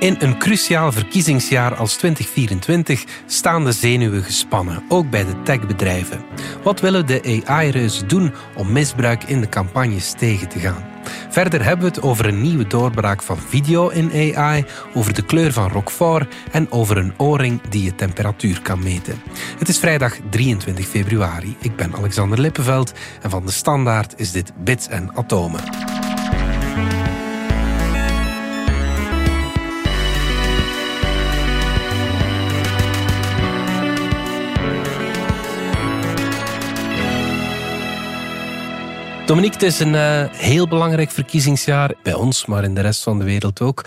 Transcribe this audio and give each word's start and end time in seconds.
In 0.00 0.16
een 0.18 0.38
cruciaal 0.38 0.92
verkiezingsjaar 0.92 1.74
als 1.74 1.96
2024 1.96 3.04
staan 3.26 3.64
de 3.64 3.72
zenuwen 3.72 4.22
gespannen, 4.22 4.82
ook 4.88 5.10
bij 5.10 5.24
de 5.24 5.42
techbedrijven. 5.42 6.24
Wat 6.62 6.80
willen 6.80 7.06
de 7.06 7.42
AI-reuzen 7.44 8.08
doen 8.08 8.32
om 8.56 8.72
misbruik 8.72 9.24
in 9.24 9.40
de 9.40 9.48
campagnes 9.48 10.12
tegen 10.12 10.48
te 10.48 10.58
gaan? 10.58 10.84
Verder 11.28 11.64
hebben 11.64 11.84
we 11.84 11.94
het 11.94 12.02
over 12.02 12.26
een 12.26 12.42
nieuwe 12.42 12.66
doorbraak 12.66 13.22
van 13.22 13.38
video 13.38 13.88
in 13.88 14.34
AI, 14.36 14.64
over 14.94 15.14
de 15.14 15.24
kleur 15.24 15.52
van 15.52 15.68
Roquefort 15.68 16.34
en 16.52 16.72
over 16.72 16.96
een 16.96 17.14
oorring 17.16 17.60
die 17.68 17.84
je 17.84 17.94
temperatuur 17.94 18.62
kan 18.62 18.82
meten. 18.82 19.22
Het 19.58 19.68
is 19.68 19.78
vrijdag 19.78 20.16
23 20.30 20.86
februari. 20.86 21.56
Ik 21.58 21.76
ben 21.76 21.94
Alexander 21.94 22.40
Lippenveld 22.40 22.92
en 23.22 23.30
van 23.30 23.46
de 23.46 23.52
Standaard 23.52 24.14
is 24.16 24.32
dit 24.32 24.52
Bits 24.64 24.88
en 24.88 25.10
Atomen. 25.14 25.99
Dominique, 39.30 39.58
het 39.58 39.66
is 39.72 39.80
een 39.80 39.94
uh, 39.94 40.24
heel 40.30 40.68
belangrijk 40.68 41.10
verkiezingsjaar 41.10 41.94
bij 42.02 42.14
ons, 42.14 42.46
maar 42.46 42.64
in 42.64 42.74
de 42.74 42.80
rest 42.80 43.02
van 43.02 43.18
de 43.18 43.24
wereld 43.24 43.60
ook. 43.60 43.84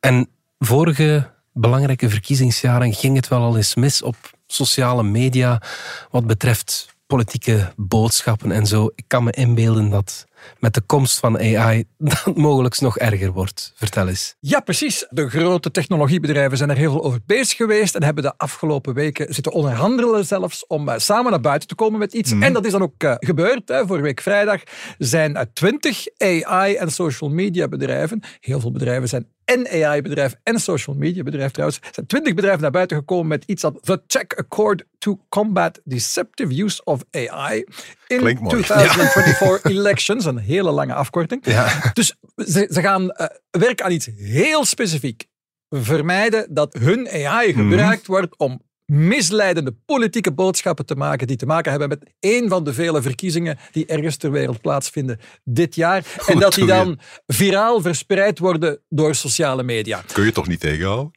En 0.00 0.28
vorige 0.58 1.30
belangrijke 1.52 2.10
verkiezingsjaren 2.10 2.94
ging 2.94 3.16
het 3.16 3.28
wel 3.28 3.40
al 3.40 3.56
eens 3.56 3.74
mis 3.74 4.02
op 4.02 4.16
sociale 4.46 5.02
media 5.02 5.62
wat 6.10 6.26
betreft 6.26 6.94
politieke 7.06 7.72
boodschappen 7.76 8.52
en 8.52 8.66
zo. 8.66 8.90
Ik 8.94 9.04
kan 9.06 9.24
me 9.24 9.30
inbeelden 9.30 9.90
dat 9.90 10.26
met 10.58 10.74
de 10.74 10.80
komst 10.80 11.18
van 11.18 11.38
AI 11.38 11.84
dat 11.98 12.36
mogelijk 12.36 12.80
nog 12.80 12.98
erger 12.98 13.32
wordt. 13.32 13.72
Vertel 13.74 14.08
eens. 14.08 14.36
Ja, 14.40 14.60
precies. 14.60 15.06
De 15.10 15.28
grote 15.28 15.70
technologiebedrijven 15.70 16.56
zijn 16.56 16.70
er 16.70 16.76
heel 16.76 16.90
veel 16.90 17.04
over 17.04 17.20
bezig 17.26 17.56
geweest 17.56 17.94
en 17.94 18.02
hebben 18.02 18.22
de 18.22 18.34
afgelopen 18.36 18.94
weken 18.94 19.34
zitten 19.34 19.52
onderhandelen 19.52 20.26
zelfs 20.26 20.66
om 20.66 20.88
uh, 20.88 20.94
samen 20.96 21.30
naar 21.30 21.40
buiten 21.40 21.68
te 21.68 21.74
komen 21.74 21.98
met 21.98 22.12
iets. 22.12 22.34
Mm. 22.34 22.42
En 22.42 22.52
dat 22.52 22.64
is 22.64 22.72
dan 22.72 22.82
ook 22.82 23.02
uh, 23.02 23.14
gebeurd. 23.18 23.68
Hè. 23.68 23.86
Vorige 23.86 24.04
week 24.04 24.20
vrijdag 24.20 24.62
zijn 24.98 25.30
uh, 25.30 25.40
20 25.52 26.06
AI- 26.18 26.74
en 26.74 26.90
social 26.90 27.30
media 27.30 27.68
bedrijven, 27.68 28.22
heel 28.40 28.60
veel 28.60 28.72
bedrijven 28.72 29.08
zijn 29.08 29.26
en 29.50 29.84
AI-bedrijf 29.84 30.34
en 30.42 30.60
social 30.60 30.96
media 30.96 31.22
bedrijf 31.22 31.50
trouwens, 31.50 31.80
zijn 31.90 32.06
twintig 32.06 32.34
bedrijven 32.34 32.62
naar 32.62 32.70
buiten 32.70 32.96
gekomen 32.96 33.26
met 33.26 33.44
iets 33.46 33.62
dat 33.62 33.78
The 33.82 34.02
Tech 34.06 34.26
Accord 34.36 34.84
to 34.98 35.20
Combat 35.28 35.80
Deceptive 35.84 36.62
Use 36.62 36.84
of 36.84 37.00
AI 37.10 37.64
in 38.06 38.18
2024 38.18 39.64
elections. 39.64 40.24
Een 40.24 40.38
hele 40.38 40.70
lange 40.70 40.94
afkorting. 40.94 41.46
Ja. 41.46 41.90
Dus 41.92 42.16
ze, 42.36 42.68
ze 42.70 42.80
gaan 42.80 43.02
uh, 43.02 43.26
werken 43.50 43.84
aan 43.84 43.92
iets 43.92 44.08
heel 44.16 44.64
specifiek. 44.64 45.28
Vermijden 45.68 46.54
dat 46.54 46.74
hun 46.78 47.08
AI 47.08 47.52
gebruikt 47.52 48.08
mm. 48.08 48.14
wordt 48.14 48.38
om 48.38 48.62
misleidende 48.90 49.74
politieke 49.86 50.32
boodschappen 50.32 50.86
te 50.86 50.94
maken 50.94 51.26
die 51.26 51.36
te 51.36 51.46
maken 51.46 51.70
hebben 51.70 51.88
met 51.88 52.10
één 52.20 52.48
van 52.48 52.64
de 52.64 52.74
vele 52.74 53.02
verkiezingen 53.02 53.58
die 53.72 53.86
ergens 53.86 54.16
ter 54.16 54.30
wereld 54.30 54.60
plaatsvinden 54.60 55.18
dit 55.44 55.74
jaar. 55.74 56.04
en 56.26 56.38
dat 56.38 56.54
die 56.54 56.66
dan 56.66 56.98
viraal 57.26 57.80
verspreid 57.80 58.38
worden 58.38 58.80
door 58.88 59.14
sociale 59.14 59.62
media. 59.62 60.02
Kun 60.12 60.24
je 60.24 60.32
toch 60.32 60.48
niet 60.48 60.60
tegenhouden? 60.60 61.10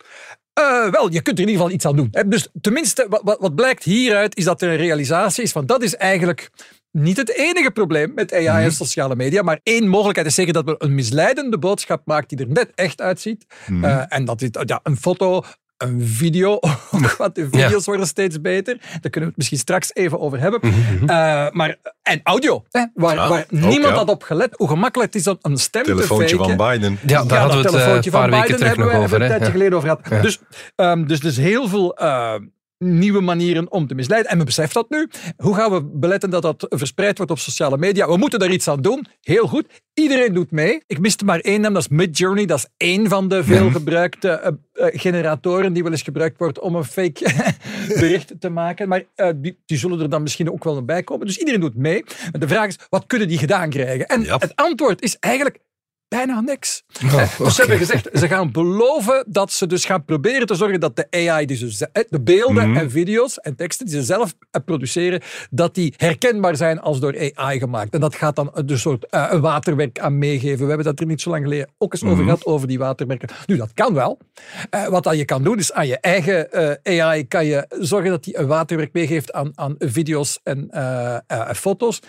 Uh, 0.60 0.90
wel, 0.90 1.12
je 1.12 1.22
kunt 1.22 1.38
er 1.38 1.44
in 1.44 1.50
ieder 1.50 1.62
geval 1.62 1.72
iets 1.72 1.86
aan 1.86 1.96
doen. 1.96 2.10
Dus 2.28 2.48
tenminste, 2.62 3.08
wat, 3.10 3.38
wat 3.40 3.56
blijkt 3.56 3.84
hieruit, 3.84 4.38
is 4.38 4.44
dat 4.44 4.62
er 4.62 4.70
een 4.70 4.78
realisatie 4.78 5.44
is 5.44 5.52
van 5.52 5.66
dat 5.66 5.84
is 5.84 5.96
eigenlijk 5.96 6.50
niet 6.92 7.18
het 7.18 7.36
enige 7.36 7.72
probleem 7.72 8.14
met 8.14 8.34
AI 8.34 8.48
en 8.48 8.62
mhm. 8.62 8.70
sociale 8.70 9.16
media, 9.16 9.42
maar 9.42 9.60
één 9.64 9.88
mogelijkheid 9.88 10.28
is 10.28 10.36
zeker 10.36 10.54
dat 10.54 10.66
we 10.66 10.76
een 10.78 10.96
misleidende 10.96 11.60
boodschap 11.60 12.02
maakt 12.06 12.30
die 12.30 12.38
er 12.38 12.48
net 12.48 12.72
echt 12.76 13.02
uitziet. 13.02 13.46
Mm 13.68 13.84
uh, 13.84 14.04
en 14.08 14.26
dat 14.26 14.42
is 14.42 14.50
ja, 14.66 14.80
een 14.84 14.98
foto, 14.98 15.44
een 15.84 16.08
video. 16.08 16.60
Want 17.18 17.36
de 17.36 17.48
video's 17.52 17.86
worden 17.86 18.08
steeds 18.08 18.42
beter. 18.42 18.78
Daar 18.78 19.00
kunnen 19.00 19.12
we 19.12 19.26
het 19.26 19.38
misschien 19.38 19.58
straks 19.58 19.94
even 19.94 20.20
over 20.20 20.40
hebben. 20.40 20.60
Uh, 20.64 21.08
maar, 21.52 21.78
en 22.02 22.20
audio, 22.24 22.64
hè, 22.70 22.86
waar, 22.94 23.16
waar 23.16 23.46
niemand 23.50 23.96
had 23.96 24.10
op 24.10 24.24
gelet. 24.24 24.54
Hoe 24.58 24.68
gemakkelijk 24.68 25.14
het 25.14 25.22
is 25.22 25.28
om 25.28 25.38
een 25.42 25.58
stem 25.58 25.84
telefoontje 25.84 26.38
te 26.38 26.44
faken. 26.44 26.58
van 26.58 26.70
Biden. 26.72 27.00
Ja, 27.08 27.24
daar 27.24 27.40
hadden 27.40 27.62
we 27.62 27.78
het 27.78 27.88
uh, 27.88 28.04
een 28.04 28.12
paar 28.12 28.30
weken 28.30 28.58
terug 28.58 28.78
nog 28.78 28.94
over. 28.94 29.22
Een 29.22 29.28
tijdje 29.28 29.52
geleden 29.52 29.78
over 29.78 29.90
gehad. 29.90 30.24
Dus, 30.24 30.40
um, 30.76 31.08
dus, 31.08 31.20
dus 31.20 31.38
heel 31.38 31.68
veel 31.68 32.02
uh, 32.02 32.34
nieuwe 32.84 33.22
manieren 33.22 33.72
om 33.72 33.88
te 33.88 33.96
misleiden. 33.96 34.32
En 34.32 34.38
men 34.38 34.46
beseft 34.46 34.74
dat 34.74 34.90
nu. 34.90 35.10
Hoe 35.38 35.56
gaan 35.56 35.72
we 35.72 35.84
beletten 35.84 36.30
dat 36.30 36.42
dat 36.42 36.66
verspreid 36.70 37.18
wordt 37.18 37.32
op 37.32 37.40
sociale 37.40 37.78
media? 37.78 38.08
We 38.08 38.18
moeten 38.18 38.40
daar 38.40 38.52
iets 38.52 38.68
aan 38.68 38.82
doen. 38.82 39.06
Heel 39.22 39.48
goed. 39.48 39.66
Iedereen 39.94 40.34
doet 40.34 40.52
mee. 40.52 40.84
Ik 40.88 41.00
miste 41.00 41.26
maar 41.26 41.40
één 41.40 41.62
naam, 41.62 41.74
dat 41.74 41.82
is 41.82 41.88
Midjourney. 41.88 42.46
Dat 42.46 42.58
is 42.58 42.68
één 42.78 43.08
van 43.08 43.28
de 43.28 43.44
veel 43.44 43.72
gebruikte 43.72 44.60
uh, 44.74 44.86
generatoren 44.92 45.74
die 45.74 45.84
wel 45.84 45.92
eens 45.92 46.02
gebruikt 46.02 46.38
wordt 46.38 46.60
om 46.60 46.76
een 46.76 46.84
fake 46.84 47.34
bericht 48.00 48.34
te 48.40 48.50
maken. 48.50 48.88
Maar 48.88 49.04
uh, 49.16 49.30
die, 49.36 49.60
die, 49.66 49.78
zullen 49.78 50.00
er 50.00 50.10
dan 50.10 50.22
misschien 50.22 50.52
ook 50.52 50.64
wel 50.64 50.86
bij 50.86 51.04
komen. 51.04 51.28
Dus 51.28 51.38
iedereen 51.38 51.60
doet 51.60 51.76
mee. 51.76 52.04
Maar 52.32 52.42
de 52.42 52.48
vraag 52.48 52.68
is, 52.68 52.80
wat 52.90 53.06
kunnen 53.08 53.28
die 53.28 53.38
gedaan 53.38 53.70
krijgen? 53.70 54.06
En 54.06 54.26
het 54.26 54.56
antwoord 54.56 55.02
is 55.02 55.18
eigenlijk 55.20 55.60
bijna 56.16 56.42
niks. 56.42 56.84
Oh, 57.04 57.22
eh, 57.22 57.38
dus 57.38 57.56
ze 57.56 57.62
hebben 57.62 57.78
gezegd, 57.78 58.10
ze 58.14 58.28
gaan 58.28 58.52
beloven 58.52 59.26
dat 59.28 59.52
ze 59.52 59.68
dus 59.68 59.86
gaan 59.86 60.06
proberen 60.06 60.48
te 60.48 60.56
zorgen 60.56 60.80
dat 60.80 60.96
de 60.96 61.08
AI, 61.10 61.46
die 61.46 61.58
ze, 61.58 61.90
eh, 61.92 62.04
de 62.10 62.22
beelden 62.22 62.70
mhm. 62.70 62.78
en 62.78 62.92
video's 62.92 63.40
en 63.40 63.56
teksten 63.56 63.86
die 63.86 63.96
ze 63.96 64.04
zelf 64.04 64.34
eh, 64.52 64.62
produceren, 64.66 65.22
dat 65.50 65.76
die 65.76 65.94
herkenbaar 65.98 66.56
zijn 66.56 66.80
als 66.80 67.00
door 67.00 67.32
AI 67.34 67.60
gemaakt. 67.60 67.94
En 67.94 68.00
dat 68.00 68.16
gaat 68.16 68.36
dan 68.36 68.52
een 68.54 68.80
soort 68.80 69.06
uh, 69.10 69.28
een 69.30 69.42
waterwerk 69.42 70.00
aan 70.00 70.18
meegeven. 70.18 70.60
We 70.60 70.68
hebben 70.68 70.86
dat 70.86 71.00
er 71.00 71.06
niet 71.06 71.22
zo 71.22 71.30
lang 71.30 71.44
geleden 71.44 71.70
ook 71.78 71.94
eens 71.94 72.04
over 72.04 72.16
mhm. 72.16 72.24
gehad, 72.24 72.46
over 72.46 72.68
die 72.68 72.80
waterwerken. 72.80 73.30
Nu, 73.46 73.58
dat 73.58 73.74
kan 73.74 73.94
wel. 73.94 74.20
Uh, 74.76 74.88
wat 74.88 75.04
dat 75.04 75.18
je 75.18 75.26
kan 75.26 75.44
doen, 75.44 75.58
is 75.58 75.74
aan 75.74 75.88
je 75.88 76.00
eigen 76.00 76.48
uh, 76.86 77.02
AI 77.02 77.28
kan 77.28 77.46
je 77.46 77.66
zorgen 77.70 78.10
dat 78.10 78.24
die 78.24 78.38
een 78.38 78.48
waterwerk 78.48 78.94
meegeeft 78.94 79.34
aan, 79.34 79.52
aan 79.56 79.76
video's 79.78 80.40
en 80.44 80.70
foto's 81.56 82.00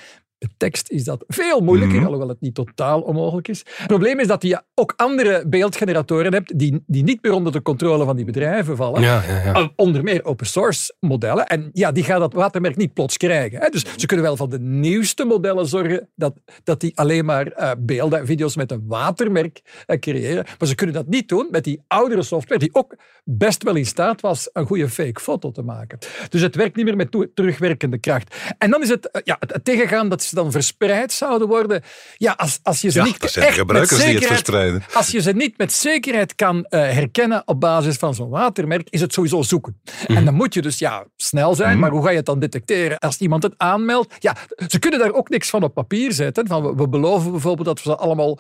tekst 0.57 0.91
is 0.91 1.05
dat 1.05 1.25
veel 1.29 1.61
moeilijker, 1.61 1.99
mm 1.99 2.03
alhoewel 2.05 2.29
het 2.29 2.41
niet 2.41 2.55
totaal 2.55 3.01
onmogelijk 3.01 3.49
is. 3.49 3.65
Het 3.77 3.87
probleem 3.87 4.21
is 4.21 4.27
dat 4.27 4.43
je 4.43 4.63
ook 4.75 4.93
andere 4.97 5.45
beeldgeneratoren 5.47 6.33
hebt 6.33 6.59
die, 6.59 6.83
die 6.87 7.03
niet 7.03 7.23
meer 7.23 7.33
onder 7.33 7.53
de 7.53 7.63
controle 7.63 8.05
van 8.05 8.17
die 8.17 8.25
bedrijven 8.25 8.77
vallen. 8.77 9.03
Ja, 9.03 9.23
ja, 9.29 9.43
ja. 9.45 9.61
Uh, 9.61 9.69
onder 9.77 10.03
meer 10.03 10.25
open 10.25 10.47
source 10.47 10.95
modellen. 11.01 11.47
En 11.47 11.71
ja, 11.73 11.93
die 11.93 12.05
gaan 12.05 12.21
dat 12.21 12.33
watermerk 12.33 12.77
niet 12.77 12.95
plots 12.95 13.17
krijgen. 13.17 13.61
Hè. 13.61 13.69
Dus 13.69 13.85
ze 13.97 14.07
kunnen 14.07 14.27
wel 14.27 14.37
van 14.37 14.51
de 14.51 14.61
nieuwste 14.61 15.25
modellen 15.25 15.67
zorgen 15.67 16.09
dat, 16.15 16.35
dat 16.65 16.81
die 16.81 16.99
alleen 16.99 17.25
maar 17.25 17.47
uh, 17.47 17.71
beelden 17.79 18.19
en 18.19 18.27
video's 18.27 18.57
met 18.57 18.71
een 18.71 18.85
watermerk 18.87 19.61
uh, 19.87 19.99
creëren. 19.99 20.45
Maar 20.59 20.69
ze 20.69 20.75
kunnen 20.75 20.95
dat 20.95 21.07
niet 21.07 21.29
doen 21.29 21.49
met 21.51 21.65
die 21.65 21.83
oudere 21.87 22.23
software 22.23 22.61
die 22.61 22.75
ook 22.75 22.97
best 23.25 23.63
wel 23.63 23.75
in 23.75 23.87
staat 23.87 24.21
was 24.21 24.51
een 24.53 24.67
goede 24.67 24.89
fake 24.89 25.21
foto 25.21 25.51
te 25.51 25.63
maken. 25.63 25.99
Dus 26.29 26.41
het 26.41 26.55
werkt 26.55 26.77
niet 26.77 26.85
meer 26.85 26.97
met 26.97 27.29
terugwerkende 27.35 27.99
kracht. 27.99 28.37
En 28.59 28.71
dan 28.71 28.83
is 28.83 28.89
het, 28.89 29.21
ja, 29.25 29.37
het, 29.41 29.53
het 29.53 29.65
tegengaan 29.65 30.09
dat 30.09 30.23
dan 30.35 30.51
verspreid 30.51 31.13
zouden 31.13 31.49
worden. 31.49 31.83
Ja, 32.17 32.33
als, 32.37 32.59
als 32.63 32.81
je 32.81 32.91
ze 32.91 33.03
niet 33.03 33.13
echt 33.13 33.67
met 33.67 33.89
zekerheid, 33.89 34.83
Als 34.93 35.11
je 35.11 35.21
ze 35.23 35.33
niet 35.33 35.59
met 35.59 35.73
zekerheid 35.73 36.35
kan 36.35 36.57
uh, 36.57 36.63
herkennen 36.71 37.43
op 37.45 37.61
basis 37.61 37.97
van 37.97 38.15
zo'n 38.15 38.29
watermerk, 38.29 38.89
is 38.91 39.01
het 39.01 39.13
sowieso 39.13 39.43
zoeken. 39.43 39.81
En 40.07 40.15
mhm. 40.15 40.25
dan 40.25 40.35
moet 40.35 40.55
je 40.55 40.63
dus 40.63 40.79
ja, 40.79 41.07
snel 41.17 41.55
zijn, 41.55 41.71
mhm. 41.71 41.81
maar 41.81 41.91
hoe 41.91 42.05
ga 42.05 42.11
je 42.11 42.17
het 42.17 42.27
dan 42.27 42.39
detecteren? 42.39 42.99
Als 42.99 43.19
iemand 43.19 43.43
het 43.43 43.55
aanmeldt, 43.57 44.15
ja, 44.19 44.37
ze 44.69 44.79
kunnen 44.79 45.01
daar 45.01 45.13
ook 45.13 45.29
niks 45.29 45.51
van 45.51 45.63
op 45.63 45.75
papier 45.75 46.13
zetten. 46.13 46.47
Van, 46.47 46.63
we, 46.63 46.75
we 46.75 46.89
beloven 46.89 47.31
bijvoorbeeld 47.31 47.67
dat 47.67 47.83
we 47.83 47.91
ze 47.91 47.97
allemaal 47.97 48.39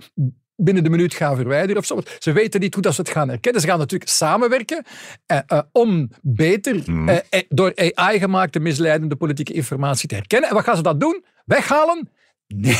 binnen 0.56 0.82
de 0.82 0.90
minuut 0.90 1.14
gaan 1.14 1.36
verwijderen 1.36 1.76
of 1.76 1.86
zo. 1.86 2.00
Ze 2.18 2.32
weten 2.32 2.60
niet 2.60 2.74
hoe 2.74 2.82
dat 2.82 2.94
ze 2.94 3.00
het 3.00 3.10
gaan 3.10 3.28
herkennen. 3.28 3.60
Ze 3.60 3.66
gaan 3.66 3.78
natuurlijk 3.78 4.10
samenwerken 4.10 4.84
eh, 5.26 5.38
uh, 5.52 5.60
om 5.72 6.10
beter 6.22 6.82
mhm. 6.86 7.08
eh, 7.08 7.16
eh, 7.30 7.42
door 7.48 7.72
AI 7.94 8.18
gemaakte 8.18 8.60
misleidende 8.60 9.16
politieke 9.16 9.52
informatie 9.52 10.08
te 10.08 10.14
herkennen. 10.14 10.48
En 10.48 10.54
wat 10.54 10.64
gaan 10.64 10.76
ze 10.76 10.82
dan 10.82 10.98
doen? 10.98 11.24
Weghalen 11.44 12.08
Nee, 12.56 12.74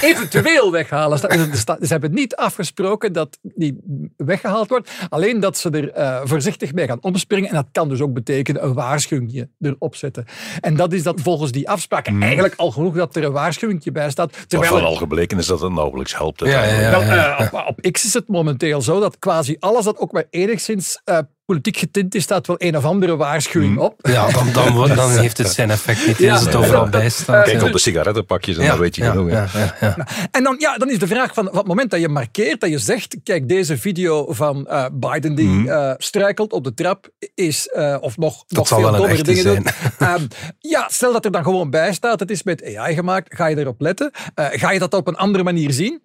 eventueel 0.00 0.72
weghalen. 0.72 1.18
Ze 1.18 1.76
hebben 1.86 2.14
niet 2.14 2.36
afgesproken 2.36 3.12
dat 3.12 3.38
die 3.42 3.78
weggehaald 4.16 4.68
wordt. 4.68 4.90
Alleen 5.08 5.40
dat 5.40 5.58
ze 5.58 5.70
er 5.70 5.98
uh, 5.98 6.20
voorzichtig 6.24 6.72
mee 6.72 6.86
gaan 6.86 6.98
omspringen. 7.00 7.48
En 7.48 7.54
dat 7.54 7.68
kan 7.72 7.88
dus 7.88 8.00
ook 8.00 8.12
betekenen 8.12 8.64
een 8.64 8.72
waarschuwing 8.72 9.48
erop 9.60 9.96
zetten. 9.96 10.24
En 10.60 10.76
dat 10.76 10.92
is 10.92 11.02
dat 11.02 11.20
volgens 11.20 11.52
die 11.52 11.68
afspraken 11.68 12.12
hmm. 12.12 12.22
eigenlijk 12.22 12.54
al 12.56 12.70
genoeg 12.70 12.94
dat 12.94 13.16
er 13.16 13.24
een 13.24 13.32
waarschuwing 13.32 13.92
bij 13.92 14.10
staat. 14.10 14.48
Terwijl 14.48 14.72
Wat 14.72 14.82
al 14.82 14.94
gebleken 14.94 15.38
is 15.38 15.46
dat 15.46 15.60
het 15.60 15.72
nauwelijks 15.72 16.16
helpt. 16.16 16.40
Ja, 16.40 16.64
ja, 16.64 16.80
ja, 16.80 17.40
uh, 17.40 17.46
op, 17.52 17.66
op, 17.68 17.90
X 17.92 18.04
is 18.04 18.14
het 18.14 18.28
momenteel 18.28 18.82
zo 18.82 19.00
dat 19.00 19.18
quasi 19.18 19.56
alles 19.58 19.84
dat 19.84 19.98
ook 19.98 20.12
maar 20.12 20.26
enigszins 20.30 21.00
uh, 21.04 21.18
politiek 21.50 21.76
getint 21.76 22.14
is, 22.14 22.22
staat 22.22 22.46
wel 22.46 22.56
een 22.58 22.76
of 22.76 22.84
andere 22.84 23.16
waarschuwing 23.16 23.74
hmm. 23.74 23.84
op. 23.84 23.94
Ja, 24.02 24.30
dan, 24.30 24.52
dan, 24.52 24.88
dan 24.96 25.10
heeft 25.10 25.38
het 25.38 25.48
zijn 25.48 25.70
effect 25.70 26.06
niet 26.06 26.30
als 26.30 26.44
het 26.44 26.54
overal 26.54 26.88
bij 26.88 27.08
staat. 27.08 27.44
Kijk 27.44 27.62
op 27.62 27.72
de 27.72 27.78
sigarettenpakjes 27.78 28.56
en 28.56 28.66
dan 28.66 28.78
weet 28.78 28.96
je 28.96 29.02
genoeg. 29.02 29.30
Ja, 29.30 29.48
En 30.30 30.42
dan, 30.42 30.56
ja, 30.58 30.76
dan 30.76 30.90
is 30.90 30.98
de 30.98 31.06
vraag 31.06 31.34
van 31.34 31.48
op 31.48 31.54
het 31.54 31.66
moment 31.66 31.90
dat 31.90 32.00
je 32.00 32.08
markeert, 32.08 32.60
dat 32.60 32.70
je 32.70 32.78
zegt, 32.78 33.16
kijk, 33.24 33.48
deze 33.48 33.78
video 33.78 34.32
van 34.32 34.66
uh, 34.70 34.86
Biden 34.92 35.34
die 35.34 35.62
uh, 35.62 35.92
struikelt 35.96 36.52
op 36.52 36.64
de 36.64 36.74
trap 36.74 37.08
is, 37.34 37.68
uh, 37.76 37.96
of 38.00 38.16
nog, 38.16 38.44
nog 38.48 38.68
veel 38.68 38.80
dommere 38.80 39.22
dingen 39.22 39.44
doen. 39.44 39.66
Um, 40.02 40.28
ja, 40.74 40.88
stel 40.88 41.12
dat 41.12 41.24
er 41.24 41.30
dan 41.30 41.42
gewoon 41.42 41.70
bij 41.70 41.92
staat, 41.92 42.20
het 42.20 42.30
is 42.30 42.42
met 42.42 42.74
AI 42.76 42.94
gemaakt, 42.94 43.34
ga 43.36 43.46
je 43.46 43.58
erop 43.58 43.80
letten? 43.80 44.10
ga 44.34 44.70
je 44.70 44.78
dat 44.78 44.94
op 44.94 45.06
een 45.06 45.16
andere 45.16 45.44
manier 45.44 45.72
zien? 45.72 46.02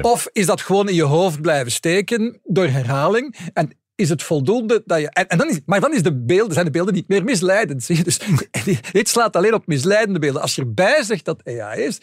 Of 0.00 0.28
is 0.32 0.46
dat 0.46 0.60
gewoon 0.60 0.88
in 0.88 0.94
je 0.94 1.02
hoofd 1.02 1.40
blijven 1.40 1.72
steken 1.72 2.40
door 2.44 2.66
herhaling? 2.66 3.36
En 3.52 3.72
is 3.94 4.08
het 4.08 4.22
voldoende 4.22 4.82
dat 4.86 5.00
je. 5.00 5.10
En, 5.10 5.28
en 5.28 5.38
dan 5.38 5.48
is, 5.48 5.60
maar 5.66 5.80
dan 5.80 5.94
is 5.94 6.02
de 6.02 6.24
beelden, 6.24 6.52
zijn 6.52 6.64
de 6.64 6.70
beelden 6.70 6.94
niet 6.94 7.08
meer 7.08 7.24
misleidend. 7.24 7.82
Zie 7.82 7.96
je? 7.96 8.04
Dus 8.04 8.20
dit 8.92 9.08
slaat 9.08 9.36
alleen 9.36 9.54
op 9.54 9.66
misleidende 9.66 10.18
beelden. 10.18 10.42
Als 10.42 10.54
je 10.54 10.62
erbij 10.62 11.02
zegt 11.02 11.24
dat 11.24 11.42
AI 11.44 11.82
is, 11.82 11.98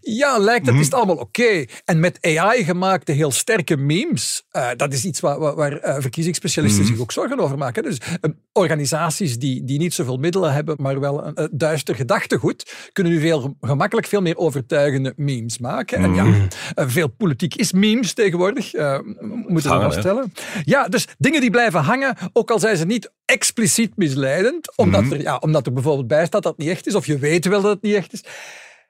ja, 0.00 0.38
lijkt 0.38 0.66
het, 0.66 0.74
is 0.74 0.84
het 0.84 0.94
allemaal 0.94 1.16
oké. 1.16 1.64
En 1.84 2.00
met 2.00 2.18
AI 2.20 2.64
gemaakte 2.64 3.12
heel 3.12 3.30
sterke 3.30 3.76
memes, 3.76 4.44
uh, 4.52 4.68
dat 4.76 4.92
is 4.92 5.04
iets 5.04 5.20
waar, 5.20 5.38
waar, 5.38 5.54
waar 5.54 5.72
uh, 5.72 5.96
verkiezingsspecialisten 5.98 6.86
zich 6.86 6.98
ook 6.98 7.12
zorgen 7.12 7.38
over 7.38 7.58
maken. 7.58 7.82
Dus 7.82 7.98
uh, 7.98 8.30
organisaties 8.52 9.38
die, 9.38 9.64
die 9.64 9.78
niet 9.78 9.94
zoveel 9.94 10.16
middelen 10.16 10.52
hebben, 10.52 10.76
maar 10.78 11.00
wel 11.00 11.26
een 11.26 11.48
duister 11.52 11.94
gedachtegoed, 11.94 12.72
kunnen 12.92 13.12
nu 13.12 13.20
veel 13.20 13.56
gemakkelijk 13.60 14.06
veel 14.06 14.20
meer 14.20 14.36
overtuigende 14.36 15.12
memes 15.16 15.58
maken. 15.58 15.98
En 15.98 16.14
ja, 16.14 16.48
veel 16.86 17.08
politiek 17.08 17.54
is 17.54 17.72
memes 17.72 18.12
tegenwoordig, 18.12 18.72
moeten 19.46 19.70
we 19.70 19.80
vaststellen. 19.80 20.32
Ja, 20.64 20.88
dus 20.88 21.08
dingen 21.18 21.33
die 21.40 21.50
blijven 21.50 21.80
hangen, 21.80 22.16
ook 22.32 22.50
al 22.50 22.58
zijn 22.58 22.76
ze 22.76 22.86
niet 22.86 23.12
expliciet 23.24 23.96
misleidend, 23.96 24.76
omdat, 24.76 25.10
er, 25.10 25.20
ja, 25.20 25.36
omdat 25.36 25.66
er 25.66 25.72
bijvoorbeeld 25.72 26.06
bij 26.06 26.26
staat 26.26 26.42
dat 26.42 26.52
het 26.56 26.60
niet 26.60 26.70
echt 26.70 26.86
is, 26.86 26.94
of 26.94 27.06
je 27.06 27.18
weet 27.18 27.46
wel 27.46 27.62
dat 27.62 27.72
het 27.72 27.82
niet 27.82 27.94
echt 27.94 28.12
is. 28.12 28.24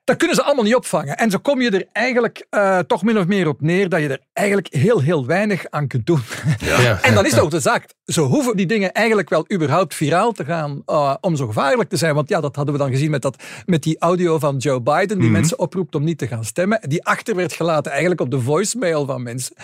Dat 0.05 0.17
kunnen 0.17 0.37
ze 0.37 0.43
allemaal 0.43 0.65
niet 0.65 0.75
opvangen. 0.75 1.17
En 1.17 1.31
zo 1.31 1.39
kom 1.39 1.61
je 1.61 1.71
er 1.71 1.87
eigenlijk 1.93 2.47
uh, 2.51 2.79
toch 2.79 3.03
min 3.03 3.19
of 3.19 3.27
meer 3.27 3.49
op 3.49 3.61
neer 3.61 3.89
dat 3.89 4.01
je 4.01 4.09
er 4.09 4.21
eigenlijk 4.33 4.75
heel, 4.75 5.01
heel 5.01 5.27
weinig 5.27 5.67
aan 5.71 5.87
kunt 5.87 6.07
doen. 6.07 6.21
Ja. 6.59 7.03
en 7.03 7.15
dan 7.15 7.25
is 7.25 7.31
het 7.31 7.41
ook 7.41 7.51
de 7.51 7.61
zaak. 7.61 7.89
Zo 8.05 8.27
hoeven 8.27 8.57
die 8.57 8.67
dingen 8.67 8.93
eigenlijk 8.93 9.29
wel 9.29 9.47
überhaupt 9.53 9.95
viraal 9.95 10.33
te 10.33 10.45
gaan 10.45 10.83
uh, 10.87 11.15
om 11.21 11.37
zo 11.37 11.47
gevaarlijk 11.47 11.89
te 11.89 11.97
zijn. 11.97 12.15
Want 12.15 12.29
ja, 12.29 12.41
dat 12.41 12.57
hadden 12.57 12.75
we 12.75 12.81
dan 12.81 12.91
gezien 12.91 13.11
met, 13.11 13.23
dat, 13.23 13.43
met 13.67 13.83
die 13.83 13.99
audio 13.99 14.39
van 14.39 14.57
Joe 14.57 14.81
Biden, 14.83 15.07
die 15.07 15.17
mm 15.17 15.23
-hmm. 15.23 15.33
mensen 15.33 15.59
oproept 15.59 15.95
om 15.95 16.05
niet 16.05 16.19
te 16.19 16.27
gaan 16.27 16.45
stemmen. 16.45 16.81
Die 16.89 17.05
achter 17.05 17.35
werd 17.35 17.53
gelaten 17.53 17.91
eigenlijk 17.91 18.21
op 18.21 18.31
de 18.31 18.41
voicemail 18.41 19.07
van 19.07 19.23
mensen. 19.23 19.57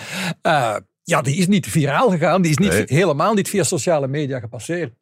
Uh, 0.43 0.77
ja, 1.03 1.23
die 1.23 1.37
is 1.37 1.47
niet 1.47 1.67
viraal 1.67 2.11
gegaan. 2.11 2.43
Die 2.43 2.51
is 2.51 2.59
niet, 2.59 2.73
nee. 2.73 2.85
helemaal 2.87 3.35
niet 3.35 3.49
via 3.49 3.63
sociale 3.63 4.09
media 4.09 4.41
gepasseerd. 4.41 4.93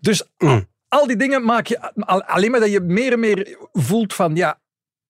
Dus 0.00 0.28
mm. 0.38 0.66
al 0.88 1.06
die 1.06 1.16
dingen 1.16 1.44
maak 1.44 1.66
je 1.66 1.94
alleen 2.26 2.50
maar 2.50 2.60
dat 2.60 2.70
je 2.70 2.80
meer 2.80 3.12
en 3.12 3.20
meer 3.20 3.58
voelt 3.72 4.14
van 4.14 4.36
ja, 4.36 4.60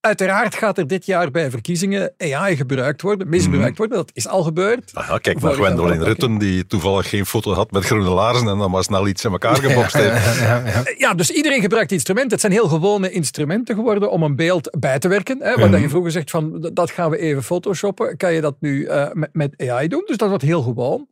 Uiteraard 0.08 0.54
gaat 0.54 0.78
er 0.78 0.86
dit 0.86 1.06
jaar 1.06 1.30
bij 1.30 1.50
verkiezingen 1.50 2.12
AI 2.18 2.56
gebruikt 2.56 3.02
worden, 3.02 3.28
misbruikt 3.28 3.78
worden. 3.78 3.96
Dat 3.96 4.10
is 4.14 4.28
al 4.28 4.42
gebeurd. 4.42 4.90
Ah 4.94 5.08
ja, 5.08 5.18
kijk 5.18 5.40
naar 5.40 5.52
Gwendolyn 5.52 6.04
Rutten, 6.04 6.38
die 6.38 6.66
toevallig 6.66 7.08
geen 7.08 7.26
foto 7.26 7.52
had 7.52 7.70
met 7.70 7.84
groene 7.84 8.10
laarzen 8.10 8.48
en 8.48 8.58
dan 8.58 8.70
maar 8.70 8.82
snel 8.82 9.08
iets 9.08 9.24
in 9.24 9.30
elkaar 9.30 9.56
gebokst 9.56 9.94
heeft. 9.94 10.38
Ja, 10.38 10.62
ja, 10.66 10.82
ja, 10.96 11.14
dus 11.14 11.30
iedereen 11.30 11.60
gebruikt 11.60 11.92
instrumenten. 11.92 12.32
Het 12.32 12.40
zijn 12.40 12.52
heel 12.52 12.68
gewone 12.68 13.10
instrumenten 13.10 13.74
geworden 13.74 14.10
om 14.10 14.22
een 14.22 14.36
beeld 14.36 14.76
bij 14.78 14.98
te 14.98 15.08
werken. 15.08 15.38
Hè, 15.40 15.54
waar 15.54 15.68
mm. 15.68 15.76
je 15.76 15.88
vroeger 15.88 16.10
zegt 16.10 16.30
van, 16.30 16.70
dat 16.72 16.90
gaan 16.90 17.10
we 17.10 17.18
even 17.18 17.42
photoshoppen. 17.42 18.16
Kan 18.16 18.32
je 18.32 18.40
dat 18.40 18.56
nu 18.60 18.84
uh, 18.84 19.06
met, 19.12 19.30
met 19.32 19.68
AI 19.68 19.88
doen? 19.88 20.02
Dus 20.06 20.16
dat 20.16 20.28
wordt 20.28 20.44
heel 20.44 20.62
gewoon. 20.62 21.08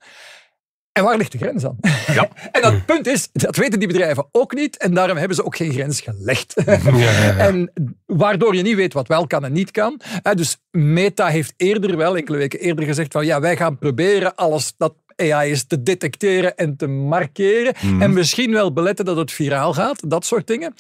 En 0.96 1.04
waar 1.04 1.16
ligt 1.16 1.32
de 1.32 1.38
grens 1.38 1.62
dan? 1.62 1.76
Ja. 2.12 2.28
en 2.52 2.62
dat 2.62 2.86
punt 2.86 3.06
is, 3.06 3.28
dat 3.32 3.56
weten 3.56 3.78
die 3.78 3.88
bedrijven 3.88 4.28
ook 4.32 4.54
niet 4.54 4.76
en 4.76 4.94
daarom 4.94 5.16
hebben 5.16 5.36
ze 5.36 5.44
ook 5.44 5.56
geen 5.56 5.72
grens 5.72 6.00
gelegd. 6.00 6.54
Ja, 6.66 6.78
ja, 6.94 7.36
en 7.48 7.72
waardoor 8.06 8.54
je 8.54 8.62
niet 8.62 8.76
weet 8.76 8.92
wat 8.92 9.08
wel 9.08 9.26
kan 9.26 9.44
en 9.44 9.52
niet 9.52 9.70
kan. 9.70 10.00
Dus 10.34 10.56
Meta 10.70 11.26
heeft 11.26 11.54
eerder 11.56 11.96
wel, 11.96 12.16
enkele 12.16 12.36
weken 12.36 12.60
eerder 12.60 12.84
gezegd 12.84 13.12
van 13.12 13.26
ja, 13.26 13.40
wij 13.40 13.56
gaan 13.56 13.78
proberen 13.78 14.34
alles 14.34 14.72
dat 14.76 14.94
AI 15.16 15.50
is 15.50 15.66
te 15.66 15.82
detecteren 15.82 16.56
en 16.56 16.76
te 16.76 16.86
markeren 16.86 17.74
mm. 17.82 18.02
en 18.02 18.12
misschien 18.12 18.52
wel 18.52 18.72
beletten 18.72 19.04
dat 19.04 19.16
het 19.16 19.32
viraal 19.32 19.72
gaat, 19.72 20.10
dat 20.10 20.24
soort 20.24 20.46
dingen. 20.46 20.74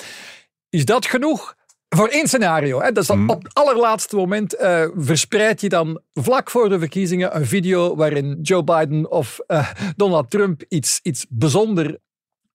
Is 0.70 0.84
dat 0.84 1.06
genoeg? 1.06 1.56
Voor 1.88 2.08
één 2.08 2.26
scenario. 2.26 2.80
Hè, 2.80 2.92
dat 2.92 3.02
is 3.02 3.08
dan 3.08 3.18
mm. 3.18 3.30
op 3.30 3.42
het 3.42 3.54
allerlaatste 3.54 4.16
moment 4.16 4.60
uh, 4.60 4.86
verspreid 4.96 5.60
je 5.60 5.68
dan 5.68 6.00
vlak 6.14 6.50
voor 6.50 6.68
de 6.68 6.78
verkiezingen 6.78 7.36
een 7.36 7.46
video 7.46 7.96
waarin 7.96 8.38
Joe 8.42 8.64
Biden 8.64 9.10
of 9.10 9.38
uh, 9.48 9.68
Donald 9.96 10.30
Trump 10.30 10.62
iets, 10.68 11.00
iets 11.02 11.26
bijzonder 11.28 11.98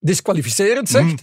disqualificerend 0.02 0.90
zegt. 0.90 1.06
Mm. 1.06 1.18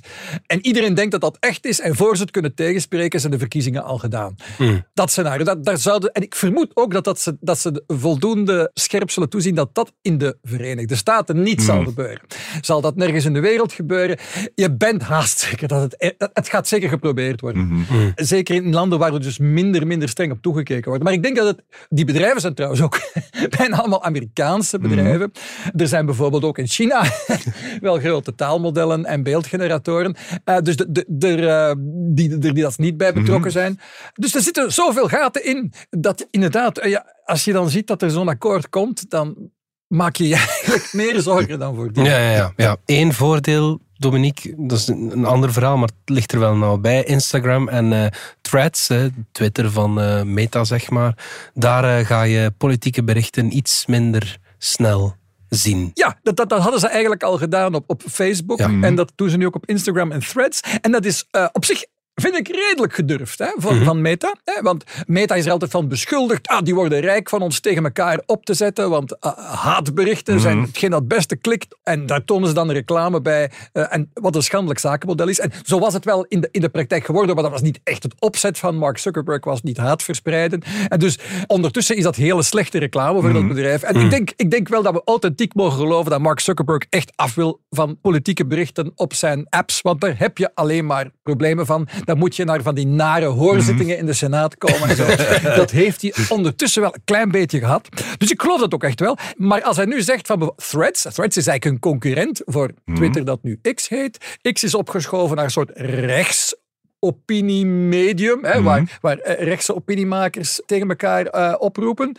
En 0.47 0.67
iedereen 0.67 0.95
denkt 0.95 1.11
dat 1.11 1.21
dat 1.21 1.37
echt 1.41 1.67
is. 1.67 1.81
En 1.81 1.97
voor 1.97 2.17
ze 2.17 2.23
het 2.23 2.31
kunnen 2.31 2.55
tegenspreken, 2.55 3.21
zijn 3.21 3.33
de 3.33 3.39
verkiezingen 3.39 3.85
al 3.85 3.99
gedaan. 3.99 4.35
Mm. 4.59 4.85
Dat 4.95 5.11
scenario. 5.11 5.45
Dat, 5.45 5.65
daar 5.65 5.79
zouden, 5.79 6.13
en 6.13 6.23
ik 6.23 6.35
vermoed 6.35 6.71
ook 6.75 6.93
dat, 6.93 7.05
dat, 7.05 7.21
ze, 7.21 7.37
dat 7.41 7.59
ze 7.59 7.83
voldoende 7.87 8.71
scherp 8.75 9.11
zullen 9.11 9.29
toezien 9.29 9.55
dat 9.55 9.75
dat 9.75 9.93
in 10.03 10.19
de 10.19 10.39
Verenigde 10.43 10.97
Staten 10.97 11.43
niet 11.43 11.59
mm. 11.59 11.65
zal 11.65 11.85
gebeuren. 11.85 12.21
Zal 12.61 12.81
dat 12.81 12.97
nergens 12.97 13.25
in 13.25 13.33
de 13.33 13.41
wereld 13.41 13.73
gebeuren? 13.73 14.19
Je 14.55 14.77
bent 14.77 15.03
haast 15.03 15.39
zeker 15.39 15.69
dat 15.69 15.83
het... 15.83 16.15
Het 16.33 16.49
gaat 16.49 16.69
zeker 16.69 16.89
geprobeerd 16.89 17.41
worden. 17.41 17.63
-hmm. 17.89 18.13
Zeker 18.15 18.55
in 18.55 18.73
landen 18.73 18.99
waar 18.99 19.15
er 19.15 19.23
dus 19.23 19.39
minder, 19.39 19.87
minder 19.87 20.09
streng 20.09 20.33
op 20.33 20.43
toegekeken 20.43 20.89
wordt. 20.89 21.05
Maar 21.05 21.13
ik 21.13 21.23
denk 21.23 21.37
dat 21.37 21.47
het... 21.47 21.65
Die 21.89 22.05
bedrijven 22.05 22.41
zijn 22.41 22.55
trouwens 22.55 22.83
ook 22.83 23.01
bijna 23.59 23.77
allemaal 23.77 24.05
Amerikaanse 24.05 24.79
bedrijven. 24.79 25.33
Er 25.77 25.89
zijn 25.89 26.07
bijvoorbeeld 26.07 26.45
ook 26.45 26.59
in 26.59 26.69
China 26.69 27.05
wel 27.81 27.99
grote 27.99 28.35
taalmodellen 28.35 28.67
modellen 28.69 29.05
en 29.05 29.23
beeldgeneratoren. 29.23 30.17
Uh, 30.45 30.59
dus 30.59 30.77
de, 30.77 30.93
de, 30.93 31.05
de, 31.09 31.37
uh, 31.37 31.73
die, 32.15 32.39
die, 32.39 32.53
die 32.53 32.63
dat 32.63 32.79
niet 32.79 32.97
bij 32.97 33.13
betrokken 33.13 33.51
zijn. 33.51 33.73
Mm 33.73 33.79
-hmm. 33.79 34.13
Dus 34.15 34.35
er 34.35 34.43
zitten 34.43 34.73
zoveel 34.73 35.09
gaten 35.09 35.45
in 35.45 35.73
dat 35.91 36.27
inderdaad, 36.31 36.85
uh, 36.85 36.91
ja, 36.91 37.07
als 37.25 37.45
je 37.45 37.53
dan 37.53 37.71
ziet 37.71 37.87
dat 37.87 38.03
er 38.03 38.11
zo'n 38.11 38.29
akkoord 38.29 38.69
komt, 38.69 39.11
dan 39.11 39.51
maak 39.87 40.17
je 40.17 40.29
je 40.29 40.35
eigenlijk 40.47 40.93
meer 40.93 41.21
zorgen 41.21 41.59
dan 41.59 41.75
voor 41.75 41.93
die. 41.93 42.05
Ja, 42.05 42.19
ja, 42.19 42.31
ja. 42.31 42.53
ja. 42.57 42.77
Eén 42.87 43.13
voordeel 43.13 43.81
Dominique, 43.97 44.55
dat 44.57 44.79
is 44.79 44.87
een 44.89 45.25
ander 45.25 45.53
verhaal, 45.53 45.77
maar 45.77 45.89
het 45.89 46.15
ligt 46.15 46.33
er 46.33 46.39
wel 46.39 46.55
nou 46.57 46.79
bij. 46.79 47.05
Instagram 47.05 47.69
en 47.69 47.93
uh, 47.93 48.07
Threads, 48.41 48.91
Twitter 49.33 49.71
van 49.71 50.03
uh, 50.03 50.23
Meta, 50.23 50.65
zeg 50.65 50.91
maar. 50.91 51.15
Daar 51.55 52.07
ga 52.07 52.23
je 52.23 52.53
politieke 52.59 53.05
berichten 53.05 53.57
iets 53.57 53.87
minder 53.87 54.39
snel 54.59 55.17
zien. 55.49 55.91
Ja, 55.95 56.19
dat, 56.23 56.37
dat, 56.37 56.49
dat, 56.49 56.61
hadden 56.61 56.81
ze 56.81 56.89
eigenlijk 56.89 57.23
al 57.23 57.39
gedaan 57.39 57.75
op, 57.75 57.85
op 57.87 58.03
Facebook. 58.11 58.59
Ja. 58.59 58.71
En 58.81 58.95
dat 58.95 59.13
doen 59.15 59.31
ze 59.31 59.37
nu 59.37 59.47
ook 59.47 59.55
op 59.55 59.67
Instagram 59.67 60.13
en 60.13 60.21
Threads. 60.21 60.61
En 60.81 60.93
dat 60.93 61.05
is 61.05 61.27
uh, 61.37 61.49
op 61.53 61.65
zich 61.65 61.85
vind 62.21 62.37
ik 62.37 62.49
redelijk 62.49 62.95
gedurfd 62.95 63.39
hè, 63.39 63.51
van, 63.57 63.73
mm 63.73 63.77
-hmm. 63.77 63.87
van 63.87 64.01
Meta. 64.01 64.35
Hè, 64.45 64.63
want 64.63 64.85
Meta 65.07 65.35
is 65.35 65.47
er 65.47 65.53
altijd 65.53 65.71
van 65.71 65.89
beschuldigd. 65.89 66.49
Ah, 66.49 66.63
die 66.63 66.75
worden 66.75 67.01
rijk 67.01 67.29
van 67.29 67.43
ons 67.43 67.61
tegen 67.61 67.85
elkaar 67.85 68.23
op 68.27 68.45
te 68.45 68.55
zetten. 68.55 68.91
Want 68.91 69.17
uh, 69.21 69.33
haatberichten 69.39 70.35
mm 70.35 70.41
-hmm. 70.41 70.49
zijn 70.49 70.63
hetgeen 70.63 70.91
dat 70.91 70.99
het 70.99 71.09
beste 71.09 71.37
klikt. 71.37 71.77
En 71.83 72.07
daar 72.07 72.25
tonen 72.25 72.49
ze 72.49 72.55
dan 72.55 72.71
reclame 72.71 73.21
bij. 73.21 73.51
Uh, 73.73 73.95
en 73.95 74.11
wat 74.15 74.37
een 74.37 74.43
schandelijk 74.43 74.81
zakenmodel 74.81 75.29
is. 75.29 75.41
En 75.41 75.53
zo 75.63 75.79
was 75.79 75.93
het 75.93 76.05
wel 76.05 76.25
in 76.25 76.41
de, 76.41 76.49
in 76.51 76.61
de 76.61 76.69
praktijk 76.69 77.05
geworden. 77.05 77.35
Maar 77.35 77.45
dat 77.45 77.53
was 77.53 77.63
niet 77.63 77.81
echt 77.85 78.03
het 78.03 78.15
opzet 78.19 78.59
van 78.59 78.77
Mark 78.77 78.99
Zuckerberg. 78.99 79.45
Was 79.45 79.63
niet 79.63 79.77
haat 79.77 80.03
verspreiden. 80.03 80.63
En 80.89 80.99
dus 80.99 81.19
ondertussen 81.47 81.97
is 81.97 82.03
dat 82.03 82.17
hele 82.17 82.43
slechte 82.43 82.79
reclame 82.79 83.21
voor 83.21 83.29
mm 83.29 83.37
-hmm. 83.37 83.47
dat 83.47 83.57
bedrijf. 83.57 83.83
En 83.83 83.97
ik, 83.97 84.11
denk, 84.11 84.31
ik 84.37 84.51
denk 84.51 84.69
wel 84.69 84.83
dat 84.83 84.93
we 84.93 85.03
authentiek 85.05 85.55
mogen 85.55 85.79
geloven 85.79 86.11
dat 86.11 86.21
Mark 86.21 86.41
Zuckerberg 86.41 86.87
echt 86.89 87.13
af 87.15 87.35
wil 87.35 87.61
van 87.71 88.01
politieke 88.01 88.47
berichten 88.47 88.93
op 88.95 89.15
zijn 89.15 89.47
apps. 89.49 89.81
Want 89.81 90.01
daar 90.01 90.19
heb 90.19 90.39
je 90.39 90.51
alleen 90.55 90.87
maar 90.87 91.11
problemen 91.23 91.67
van 91.67 91.89
dan 92.09 92.19
moet 92.19 92.37
je 92.37 92.45
naar 92.45 92.63
van 92.63 92.75
die 92.75 92.87
nare 92.87 93.27
hoorzittingen 93.27 93.95
mm. 93.95 94.01
in 94.01 94.07
de 94.07 94.13
Senaat 94.13 94.59
komen. 94.59 94.89
En 94.89 94.97
zo. 94.97 95.07
dat 95.63 95.71
heeft 95.71 96.03
hij 96.03 96.15
ondertussen 96.29 96.83
wel 96.83 96.95
een 96.95 97.03
klein 97.05 97.31
beetje 97.31 97.59
gehad. 97.59 97.89
Dus 98.19 98.31
ik 98.31 98.41
geloof 98.41 98.61
dat 98.61 98.75
ook 98.75 98.85
echt 98.85 99.01
wel. 99.01 99.17
Maar 99.37 99.63
als 99.63 99.77
hij 99.77 99.85
nu 99.85 100.03
zegt 100.03 100.27
van 100.27 100.53
Threads, 100.57 101.03
Threads 101.03 101.37
is 101.37 101.47
eigenlijk 101.47 101.65
een 101.65 101.91
concurrent 101.91 102.43
voor 102.45 102.71
Twitter 102.95 103.25
dat 103.25 103.43
nu 103.43 103.61
X 103.75 103.89
heet. 103.89 104.39
X 104.53 104.65
is 104.65 104.75
opgeschoven 104.75 105.37
naar 105.37 105.45
een 105.45 105.51
soort 105.51 105.71
rechts 105.75 106.55
opiniemedium, 107.01 108.45
hè, 108.45 108.49
mm 108.49 108.55
-hmm. 108.55 108.65
waar, 108.65 108.99
waar 109.01 109.19
rechtse 109.39 109.75
opiniemakers 109.75 110.61
tegen 110.67 110.89
elkaar 110.89 111.35
uh, 111.35 111.55
oproepen. 111.59 112.17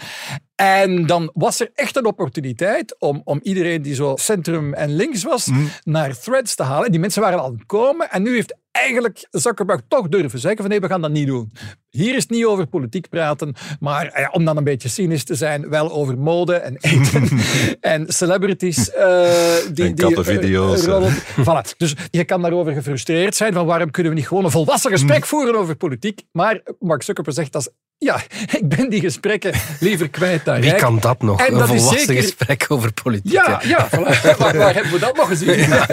En 0.55 1.05
dan 1.05 1.31
was 1.33 1.59
er 1.59 1.71
echt 1.75 1.95
een 1.95 2.05
opportuniteit 2.05 2.95
om, 2.99 3.21
om 3.23 3.39
iedereen 3.43 3.81
die 3.81 3.95
zo 3.95 4.15
centrum 4.15 4.73
en 4.73 4.95
links 4.95 5.23
was, 5.23 5.45
mm. 5.45 5.69
naar 5.83 6.19
threads 6.19 6.55
te 6.55 6.63
halen. 6.63 6.91
Die 6.91 6.99
mensen 6.99 7.21
waren 7.21 7.39
al 7.39 7.45
aan 7.45 7.53
het 7.53 7.65
komen 7.65 8.11
en 8.11 8.21
nu 8.21 8.33
heeft 8.33 8.55
eigenlijk 8.79 9.27
Zuckerberg 9.31 9.81
toch 9.87 10.07
durven 10.09 10.39
zeggen 10.39 10.61
van 10.61 10.69
nee, 10.69 10.79
we 10.79 10.87
gaan 10.87 11.01
dat 11.01 11.11
niet 11.11 11.27
doen. 11.27 11.51
Hier 11.89 12.15
is 12.15 12.21
het 12.21 12.29
niet 12.31 12.45
over 12.45 12.67
politiek 12.67 13.09
praten, 13.09 13.55
maar 13.79 14.19
ja, 14.19 14.29
om 14.31 14.45
dan 14.45 14.57
een 14.57 14.63
beetje 14.63 14.89
cynisch 14.89 15.23
te 15.23 15.35
zijn, 15.35 15.69
wel 15.69 15.91
over 15.91 16.17
mode 16.17 16.55
en 16.55 16.77
eten 16.79 17.29
en 17.95 18.13
celebrities. 18.13 18.89
Uh, 18.89 19.29
die, 19.73 19.85
en 19.85 19.95
kattenvideo's. 19.95 20.81
Die, 20.81 20.89
uh, 20.89 21.15
voilà. 21.39 21.77
Dus 21.77 21.95
je 22.11 22.23
kan 22.23 22.41
daarover 22.41 22.73
gefrustreerd 22.73 23.35
zijn 23.35 23.53
van 23.53 23.65
waarom 23.65 23.91
kunnen 23.91 24.11
we 24.11 24.17
niet 24.17 24.27
gewoon 24.27 24.45
een 24.45 24.51
volwassen 24.51 24.91
gesprek 24.91 25.25
voeren 25.25 25.55
over 25.55 25.75
politiek. 25.75 26.23
Maar 26.31 26.61
Mark 26.79 27.03
Zuckerberg 27.03 27.37
zegt 27.37 27.51
dat 27.51 27.61
is 27.61 27.73
ja, 27.99 28.21
ik 28.59 28.69
ben 28.69 28.89
die 28.89 28.99
gesprekken 28.99 29.53
liever 29.79 30.09
kwijt 30.09 30.45
dan 30.45 30.61
Wie 30.69 30.75
kan 30.75 30.99
dat 30.99 31.21
nog? 31.21 31.39
En 31.39 31.51
een 31.51 31.57
dat 31.57 31.67
volwassen 31.67 31.99
zeker... 31.99 32.23
gesprek 32.23 32.65
over 32.67 32.93
politiek. 32.93 33.31
Ja, 33.31 33.61
ja 33.63 33.89
voilà. 33.89 34.21
waar, 34.37 34.57
waar, 34.57 34.73
hebben 34.73 34.91
we 34.91 34.99
dat 34.99 35.15
nog 35.15 35.27
gezien? 35.27 35.57
Ja. 35.57 35.85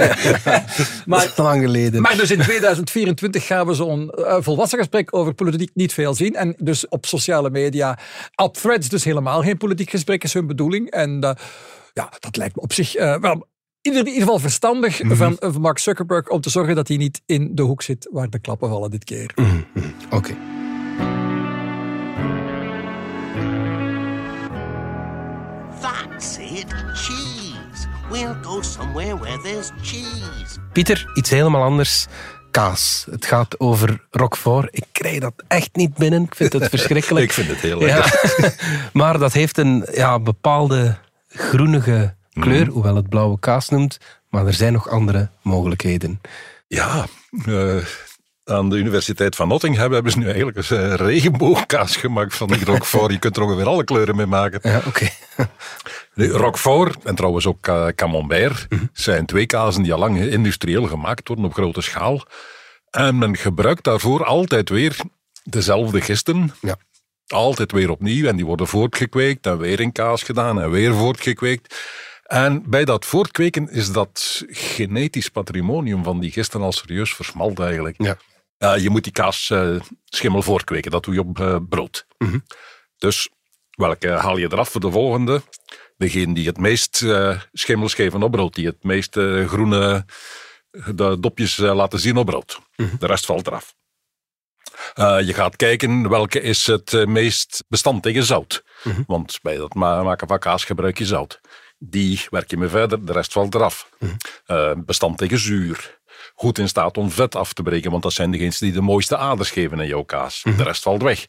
maar, 1.06 1.20
dat 1.20 1.30
is 1.30 1.36
lang 1.36 1.62
geleden. 1.62 2.02
Maar 2.02 2.16
dus 2.16 2.30
in 2.30 2.40
2024 2.40 3.46
gaan 3.46 3.66
we 3.66 3.74
zo'n 3.74 4.12
uh, 4.18 4.36
volwassen 4.40 4.78
gesprek 4.78 5.16
over 5.16 5.34
politiek 5.34 5.70
niet 5.74 5.92
veel 5.92 6.14
zien. 6.14 6.34
En 6.34 6.54
dus 6.58 6.88
op 6.88 7.06
sociale 7.06 7.50
media, 7.50 7.98
op 8.34 8.56
threads 8.56 8.88
dus 8.88 9.04
helemaal 9.04 9.42
geen 9.42 9.56
politiek 9.56 9.90
gesprek 9.90 10.24
is 10.24 10.32
hun 10.32 10.46
bedoeling. 10.46 10.90
En 10.90 11.24
uh, 11.24 11.30
ja, 11.92 12.12
dat 12.18 12.36
lijkt 12.36 12.56
me 12.56 12.62
op 12.62 12.72
zich 12.72 12.96
uh, 12.96 13.16
wel 13.16 13.46
in 13.82 13.92
ieder 13.92 14.12
geval 14.12 14.38
verstandig 14.38 15.02
mm 15.02 15.08
-hmm. 15.08 15.16
van, 15.16 15.36
van 15.52 15.60
Mark 15.60 15.78
Zuckerberg 15.78 16.28
om 16.28 16.40
te 16.40 16.50
zorgen 16.50 16.74
dat 16.74 16.88
hij 16.88 16.96
niet 16.96 17.22
in 17.26 17.50
de 17.54 17.62
hoek 17.62 17.82
zit 17.82 18.08
waar 18.12 18.30
de 18.30 18.38
klappen 18.38 18.68
vallen 18.68 18.90
dit 18.90 19.04
keer. 19.04 19.32
Mm 19.34 19.44
-hmm. 19.44 19.94
Oké. 20.04 20.16
Okay. 20.16 20.36
We'll 28.16 28.36
go 28.42 28.62
somewhere 28.62 29.18
where 29.18 29.38
there's 29.42 29.70
cheese. 29.82 30.58
Pieter, 30.72 31.10
iets 31.14 31.30
helemaal 31.30 31.62
anders. 31.62 32.06
Kaas. 32.50 33.06
Het 33.10 33.26
gaat 33.26 33.60
over 33.60 34.06
Roquefort. 34.10 34.68
Ik 34.70 34.84
krijg 34.92 35.20
dat 35.20 35.32
echt 35.48 35.70
niet 35.76 35.94
binnen. 35.94 36.22
Ik 36.22 36.34
vind 36.34 36.52
het 36.52 36.68
verschrikkelijk. 36.78 37.24
Ik 37.24 37.32
vind 37.32 37.48
het 37.48 37.58
heel 37.58 37.78
lekker. 37.80 38.34
Ja. 38.38 38.50
maar 39.00 39.18
dat 39.18 39.32
heeft 39.32 39.58
een 39.58 39.86
ja, 39.92 40.18
bepaalde 40.20 40.96
groenige 41.28 42.14
kleur, 42.32 42.62
Mhm. 42.62 42.70
hoewel 42.70 42.96
het 42.96 43.08
blauwe 43.08 43.38
kaas 43.38 43.68
noemt. 43.68 43.98
Maar 44.30 44.46
er 44.46 44.54
zijn 44.54 44.72
nog 44.72 44.88
andere 44.88 45.28
mogelijkheden. 45.42 46.20
Ja, 46.68 47.06
eh, 47.46 47.76
aan 48.44 48.68
de 48.70 48.76
Universiteit 48.76 49.36
van 49.36 49.48
Nottingham 49.48 49.92
hebben 49.92 50.12
ze 50.12 50.18
nu 50.18 50.24
eigenlijk 50.26 50.56
een 50.56 50.78
eh, 50.90 50.94
regenboogkaas 50.94 51.96
gemaakt 51.96 52.36
van 52.36 52.48
die 52.48 52.64
Roquefort. 52.70 53.12
Je 53.12 53.18
kunt 53.18 53.36
er 53.36 53.42
ongeveer 53.42 53.66
alle 53.66 53.84
kleuren 53.84 54.16
mee 54.16 54.26
maken. 54.26 54.60
Ja, 54.70 54.80
oké. 54.86 55.08
Nu, 56.16 56.30
Roquefort 56.30 57.04
en 57.04 57.14
trouwens 57.14 57.46
ook 57.46 57.66
eh, 57.66 57.86
Camembert 57.86 58.66
zijn 58.92 59.26
twee 59.26 59.46
kazen 59.46 59.82
die 59.82 59.92
al 59.92 59.98
lang 59.98 60.20
industrieel 60.20 60.86
gemaakt 60.86 61.28
worden 61.28 61.44
op 61.44 61.54
grote 61.54 61.80
schaal. 61.80 62.22
En 62.90 63.18
men 63.18 63.36
gebruikt 63.36 63.84
daarvoor 63.84 64.24
altijd 64.24 64.68
weer 64.68 64.96
dezelfde 65.44 66.00
gisten. 66.00 66.52
Ja. 66.60 66.76
Altijd 67.26 67.72
weer 67.72 67.90
opnieuw 67.90 68.26
en 68.26 68.36
die 68.36 68.46
worden 68.46 68.66
voortgekweekt 68.66 69.46
en 69.46 69.58
weer 69.58 69.80
in 69.80 69.92
kaas 69.92 70.22
gedaan 70.22 70.60
en 70.60 70.70
weer 70.70 70.94
voortgekweekt. 70.94 71.76
En 72.22 72.70
bij 72.70 72.84
dat 72.84 73.04
voortkweken 73.04 73.70
is 73.70 73.92
dat 73.92 74.44
genetisch 74.48 75.28
patrimonium 75.28 76.04
van 76.04 76.20
die 76.20 76.30
gisten 76.30 76.60
al 76.60 76.72
serieus 76.72 77.14
versmalt 77.14 77.58
eigenlijk. 77.58 77.96
Ja. 77.98 78.16
Je 78.74 78.90
moet 78.90 79.04
die 79.04 79.12
kaas 79.12 79.50
eh, 79.50 79.76
schimmel 80.04 80.42
voortkweken, 80.42 80.90
dat 80.90 81.04
doe 81.04 81.14
je 81.14 81.20
op 81.20 81.40
eh, 81.40 81.56
brood. 81.68 82.06
Dus 82.98 83.28
welke 83.70 84.08
haal 84.08 84.36
je 84.36 84.52
eraf 84.52 84.68
voor 84.68 84.80
de 84.80 84.90
volgende? 84.90 85.42
Degene 85.96 86.34
die 86.34 86.46
het 86.46 86.58
meest 86.58 87.02
eh, 87.02 87.40
schimmels 87.52 87.94
geven 87.94 88.22
op 88.22 88.30
brood, 88.30 88.54
die 88.54 88.66
het 88.66 88.82
meest 88.84 89.16
eh, 89.16 89.46
groene 89.48 90.04
de 90.94 91.16
dopjes 91.20 91.58
eh, 91.58 91.74
laten 91.74 91.98
zien 92.00 92.16
op 92.16 92.26
brood. 92.26 92.60
De 92.98 93.06
rest 93.06 93.26
valt 93.26 93.46
eraf. 93.46 93.74
Eh, 94.94 95.18
je 95.26 95.34
gaat 95.34 95.56
kijken 95.56 96.08
welke 96.08 96.40
is 96.40 96.66
het 96.66 96.92
eh, 96.94 97.04
meest 97.04 97.64
bestand 97.68 98.02
tegen 98.02 98.24
zout. 98.24 98.64
Want 99.06 99.38
bij 99.42 99.56
het 99.56 99.74
ma- 99.74 100.02
maken 100.02 100.28
van 100.28 100.38
kaas 100.38 100.64
gebruik 100.64 100.98
je 100.98 101.04
zout. 101.06 101.40
Die 101.78 102.20
werk 102.30 102.50
je 102.50 102.56
mee 102.56 102.68
verder, 102.68 103.04
de 103.06 103.12
rest 103.12 103.32
valt 103.32 103.54
eraf. 103.54 103.88
Eh, 104.46 104.72
bestand 104.76 105.18
tegen 105.18 105.38
zuur. 105.38 105.98
Goed 106.34 106.58
in 106.58 106.68
staat 106.68 106.96
om 106.98 107.10
vet 107.10 107.34
af 107.34 107.52
te 107.52 107.62
breken, 107.62 107.90
want 107.90 108.02
dat 108.02 108.12
zijn 108.12 108.30
degenen 108.30 108.54
die 108.58 108.72
de 108.72 108.80
mooiste 108.80 109.16
aders 109.16 109.50
geven 109.50 109.80
in 109.80 109.86
jouw 109.86 110.02
kaas. 110.02 110.42
De 110.56 110.62
rest 110.62 110.82
valt 110.82 111.02
weg. 111.02 111.26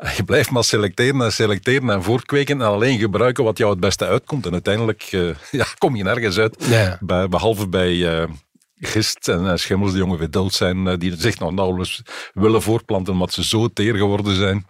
Je 0.16 0.24
blijft 0.24 0.50
maar 0.50 0.64
selecteren 0.64 1.22
en 1.22 1.32
selecteren 1.32 1.90
en 1.90 2.02
voortkweken 2.02 2.60
en 2.60 2.66
alleen 2.66 2.98
gebruiken 2.98 3.44
wat 3.44 3.58
jou 3.58 3.70
het 3.70 3.80
beste 3.80 4.06
uitkomt. 4.06 4.46
En 4.46 4.52
uiteindelijk 4.52 5.02
eh, 5.02 5.28
ja, 5.60 5.66
kom 5.78 5.96
je 5.96 6.02
nergens 6.02 6.38
uit. 6.38 6.64
Ja. 6.68 6.98
Bij- 7.00 7.28
behalve 7.28 7.68
bij 7.68 8.20
eh, 8.20 8.28
gist 8.74 9.28
en 9.28 9.50
eh, 9.50 9.56
schimmels 9.56 9.92
die 9.92 10.04
ongeveer 10.04 10.30
dood 10.30 10.52
zijn, 10.52 10.98
die 10.98 11.16
zich 11.16 11.38
nog 11.38 11.52
nauwelijks 11.52 12.02
willen 12.32 12.62
voortplanten 12.62 13.12
omdat 13.12 13.32
ze 13.32 13.44
zo 13.44 13.68
teer 13.68 13.94
geworden 13.94 14.36
zijn. 14.36 14.66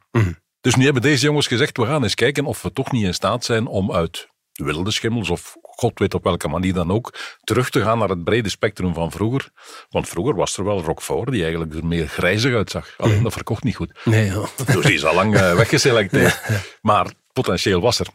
Dus 0.60 0.74
nu 0.74 0.84
hebben 0.84 1.02
deze 1.02 1.24
jongens 1.24 1.46
gezegd, 1.46 1.76
we 1.76 1.86
gaan 1.86 2.02
eens 2.02 2.14
kijken 2.14 2.44
of 2.44 2.62
we 2.62 2.72
toch 2.72 2.92
niet 2.92 3.04
in 3.04 3.14
staat 3.14 3.44
zijn 3.44 3.66
om 3.66 3.92
uit 3.92 4.28
wilde 4.52 4.90
schimmels 4.90 5.30
of 5.30 5.56
god 5.80 5.98
weet 5.98 6.14
op 6.14 6.24
welke 6.24 6.48
manier 6.48 6.72
dan 6.72 6.90
ook, 6.90 7.14
terug 7.44 7.70
te 7.70 7.82
gaan 7.82 7.98
naar 7.98 8.08
het 8.08 8.24
brede 8.24 8.48
spectrum 8.48 8.94
van 8.94 9.10
vroeger. 9.10 9.48
Want 9.90 10.08
vroeger 10.08 10.34
was 10.34 10.56
er 10.56 10.64
wel 10.64 10.82
Roquefort 10.82 11.30
die 11.30 11.42
eigenlijk 11.42 11.74
er 11.74 11.86
meer 11.86 12.08
grijzig 12.08 12.54
uitzag. 12.54 12.94
Alleen 12.96 13.22
dat 13.22 13.32
verkocht 13.32 13.62
niet 13.62 13.76
goed. 13.76 13.92
Nee. 14.04 14.32
Dus 14.66 14.84
die 14.84 14.94
is 14.94 15.04
al 15.04 15.14
lang 15.14 15.36
eh, 15.36 15.54
weggeselecteerd. 15.62 16.40
Maar 16.82 17.12
potentieel 17.32 17.80
was 17.80 17.98
er. 17.98 18.06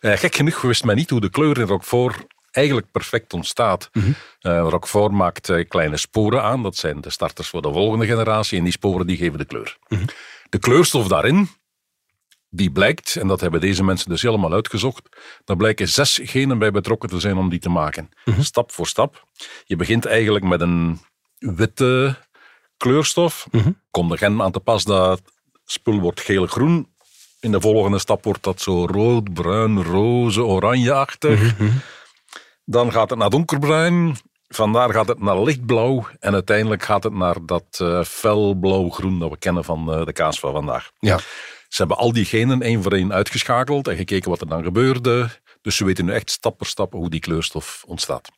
Eh, 0.00 0.16
gek 0.16 0.34
genoeg 0.34 0.60
wist 0.60 0.84
men 0.84 0.96
niet 0.96 1.10
hoe 1.10 1.20
de 1.20 1.30
kleur 1.30 1.58
in 1.58 1.66
Roquefort 1.66 2.16
eigenlijk 2.50 2.90
perfect 2.90 3.32
ontstaat. 3.32 3.90
Eh, 4.40 4.66
Roquefort 4.68 5.12
maakt 5.12 5.52
kleine 5.68 5.96
sporen 5.96 6.42
aan. 6.42 6.62
Dat 6.62 6.76
zijn 6.76 7.00
de 7.00 7.10
starters 7.10 7.48
voor 7.48 7.62
de 7.62 7.72
volgende 7.72 8.06
generatie. 8.06 8.58
En 8.58 8.64
die 8.64 8.72
sporen 8.72 9.06
die 9.06 9.16
geven 9.16 9.38
de 9.38 9.44
kleur. 9.44 9.76
De 10.48 10.58
kleurstof 10.58 11.08
daarin, 11.08 11.48
die 12.50 12.70
blijkt, 12.70 13.16
en 13.16 13.26
dat 13.28 13.40
hebben 13.40 13.60
deze 13.60 13.84
mensen 13.84 14.10
dus 14.10 14.22
helemaal 14.22 14.52
uitgezocht, 14.52 15.08
daar 15.44 15.56
blijken 15.56 15.88
zes 15.88 16.20
genen 16.22 16.58
bij 16.58 16.70
betrokken 16.70 17.08
te 17.08 17.20
zijn 17.20 17.36
om 17.36 17.48
die 17.48 17.58
te 17.58 17.68
maken. 17.68 18.08
Stap 18.40 18.72
voor 18.72 18.86
stap. 18.86 19.24
Je 19.64 19.76
begint 19.76 20.06
eigenlijk 20.06 20.44
met 20.44 20.60
een 20.60 21.00
witte 21.38 22.16
kleurstof. 22.76 23.46
Komt 23.90 24.10
de 24.10 24.16
gen 24.16 24.42
aan 24.42 24.52
te 24.52 24.60
pas 24.60 24.84
dat 24.84 25.22
spul 25.64 26.00
wordt 26.00 26.20
geel-groen. 26.20 26.88
In 27.40 27.52
de 27.52 27.60
volgende 27.60 27.98
stap 27.98 28.24
wordt 28.24 28.42
dat 28.42 28.60
zo 28.60 28.86
rood, 28.86 29.32
bruin, 29.34 29.82
roze, 29.82 30.44
oranjeachtig. 30.44 31.54
Dan 32.64 32.92
gaat 32.92 33.10
het 33.10 33.18
naar 33.18 33.30
donkerbruin. 33.30 34.16
Vandaar 34.48 34.92
gaat 34.92 35.08
het 35.08 35.20
naar 35.20 35.42
lichtblauw. 35.42 36.06
En 36.18 36.32
uiteindelijk 36.32 36.82
gaat 36.82 37.02
het 37.02 37.12
naar 37.12 37.36
dat 37.46 37.64
eh 37.78 38.02
felblauw-groen 38.04 39.18
dat 39.18 39.30
we 39.30 39.38
kennen 39.38 39.64
van 39.64 39.92
eh, 39.92 40.04
de 40.04 40.12
kaas 40.12 40.40
van 40.40 40.52
vandaag. 40.52 40.90
ja. 40.98 41.18
Ze 41.70 41.76
hebben 41.76 41.96
al 41.96 42.12
die 42.12 42.24
genen 42.24 42.62
één 42.62 42.82
voor 42.82 42.92
één 42.92 43.12
uitgeschakeld 43.12 43.88
en 43.88 43.96
gekeken 43.96 44.30
wat 44.30 44.40
er 44.40 44.48
dan 44.48 44.62
gebeurde. 44.62 45.28
Dus 45.62 45.76
ze 45.76 45.84
weten 45.84 46.04
nu 46.04 46.12
echt 46.12 46.30
stap 46.30 46.54
voor 46.58 46.66
stap 46.66 46.92
hoe 46.92 47.10
die 47.10 47.20
kleurstof 47.20 47.82
ontstaat. 47.86 48.28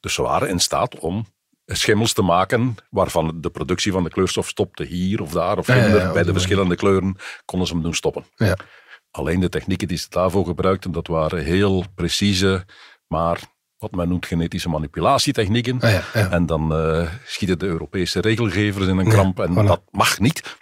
Dus 0.00 0.14
ze 0.14 0.22
waren 0.22 0.48
in 0.48 0.58
staat 0.60 0.98
om 0.98 1.26
schimmels 1.66 2.12
te 2.12 2.22
maken 2.22 2.74
waarvan 2.90 3.40
de 3.40 3.50
productie 3.50 3.92
van 3.92 4.04
de 4.04 4.10
kleurstof 4.10 4.48
stopte 4.48 4.84
hier 4.84 5.22
of 5.22 5.30
daar 5.30 5.58
of 5.58 5.66
Ja, 5.66 5.74
ja, 5.74 5.82
hinder. 5.82 6.00
ja, 6.00 6.08
op 6.08 6.14
Bij 6.14 6.22
de 6.22 6.32
verschillende 6.32 6.76
kleuren 6.76 7.16
konden 7.44 7.68
ze 7.68 7.74
hem 7.74 7.82
doen 7.82 7.94
stoppen. 7.94 8.24
Ja. 8.36 8.56
Alleen 9.10 9.40
de 9.40 9.48
technieken 9.48 9.88
die 9.88 9.98
ze 9.98 10.06
daarvoor 10.08 10.46
gebruikten, 10.46 10.92
dat 10.92 11.06
waren 11.06 11.44
heel 11.44 11.84
precieze, 11.94 12.64
maar 13.06 13.40
wat 13.78 13.90
men 13.90 14.08
noemt 14.08 14.26
genetische 14.26 14.68
manipulatietechnieken. 14.68 15.80
Ah. 15.80 16.32
En 16.32 16.46
dan 16.46 16.74
eh, 16.74 17.08
schieten 17.24 17.58
de 17.58 17.66
Europese 17.66 18.20
regelgevers 18.20 18.86
in 18.86 18.98
een 18.98 19.08
kramp. 19.08 19.40
En 19.40 19.50
voilà. 19.50 19.52
Mhm. 19.54 19.66
dat 19.66 19.82
mag 19.90 20.18
niet. 20.18 20.56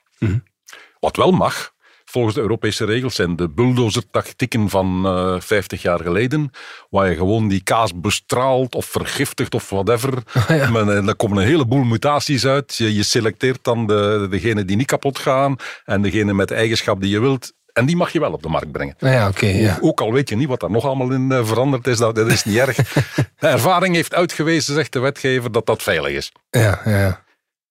Wat 1.01 1.17
wel 1.17 1.31
mag, 1.31 1.72
volgens 2.13 2.35
de 2.35 2.41
Europese 2.41 2.85
regels, 2.85 3.15
zijn 3.15 3.37
de 3.37 3.49
bulldozer-tactieken 3.49 4.69
van 4.69 5.07
eh 5.07 5.35
50 5.39 5.83
jaar 5.83 6.01
geleden. 6.01 6.51
Waar 6.91 7.11
je 7.11 7.17
gewoon 7.17 7.49
die 7.49 7.63
kaas 7.63 8.01
bestraalt 8.01 8.75
of 8.75 8.87
vergiftigt 8.87 9.55
of 9.55 9.71
whatever. 9.71 10.13
ja. 10.49 10.71
Men, 10.71 10.97
eh, 10.97 11.07
daar 11.07 11.15
komen 11.15 11.39
een 11.39 11.47
heleboel 11.47 11.85
mutaties 11.85 12.47
uit. 12.47 12.77
Je, 12.77 12.95
je 12.95 13.03
selecteert 13.03 13.65
dan 13.65 13.87
de, 13.87 14.27
degene 14.31 14.65
die 14.65 14.77
niet 14.77 14.87
kapot 14.87 15.19
gaan. 15.19 15.57
En 15.85 16.03
degene 16.03 16.33
met 16.35 16.49
de 16.49 16.55
eigenschap 16.55 17.01
die 17.01 17.11
je 17.11 17.21
wilt. 17.21 17.53
En 17.73 17.87
die 17.87 17.97
mag 17.97 18.13
je 18.13 18.21
wel 18.21 18.33
op 18.33 18.43
de 18.43 18.49
markt 18.49 18.73
brengen. 18.73 18.95
Ah, 19.01 19.13
ja, 19.13 19.29
oké. 19.29 19.47
ja. 19.47 19.79
Ook 19.81 20.01
al 20.01 20.13
weet 20.13 20.29
je 20.29 20.37
niet 20.37 20.49
wat 20.49 20.61
daar 20.61 20.71
nog 20.71 20.85
allemaal 20.85 21.11
in 21.11 21.33
eh, 21.33 21.47
veranderd 21.47 21.87
is, 21.87 21.99
dat, 21.99 22.15
dat 22.15 22.31
is 22.31 22.45
niet 22.45 22.57
erg. 22.57 22.77
De 23.39 23.49
ervaring 23.49 23.95
heeft 23.95 24.15
uitgewezen, 24.15 24.75
zegt 24.75 24.93
de 24.93 24.99
wetgever, 24.99 25.53
dat 25.53 25.67
dat 25.67 25.83
veilig 25.83 26.11
is. 26.11 26.33
Ja, 26.51 26.81
ja. 26.85 27.22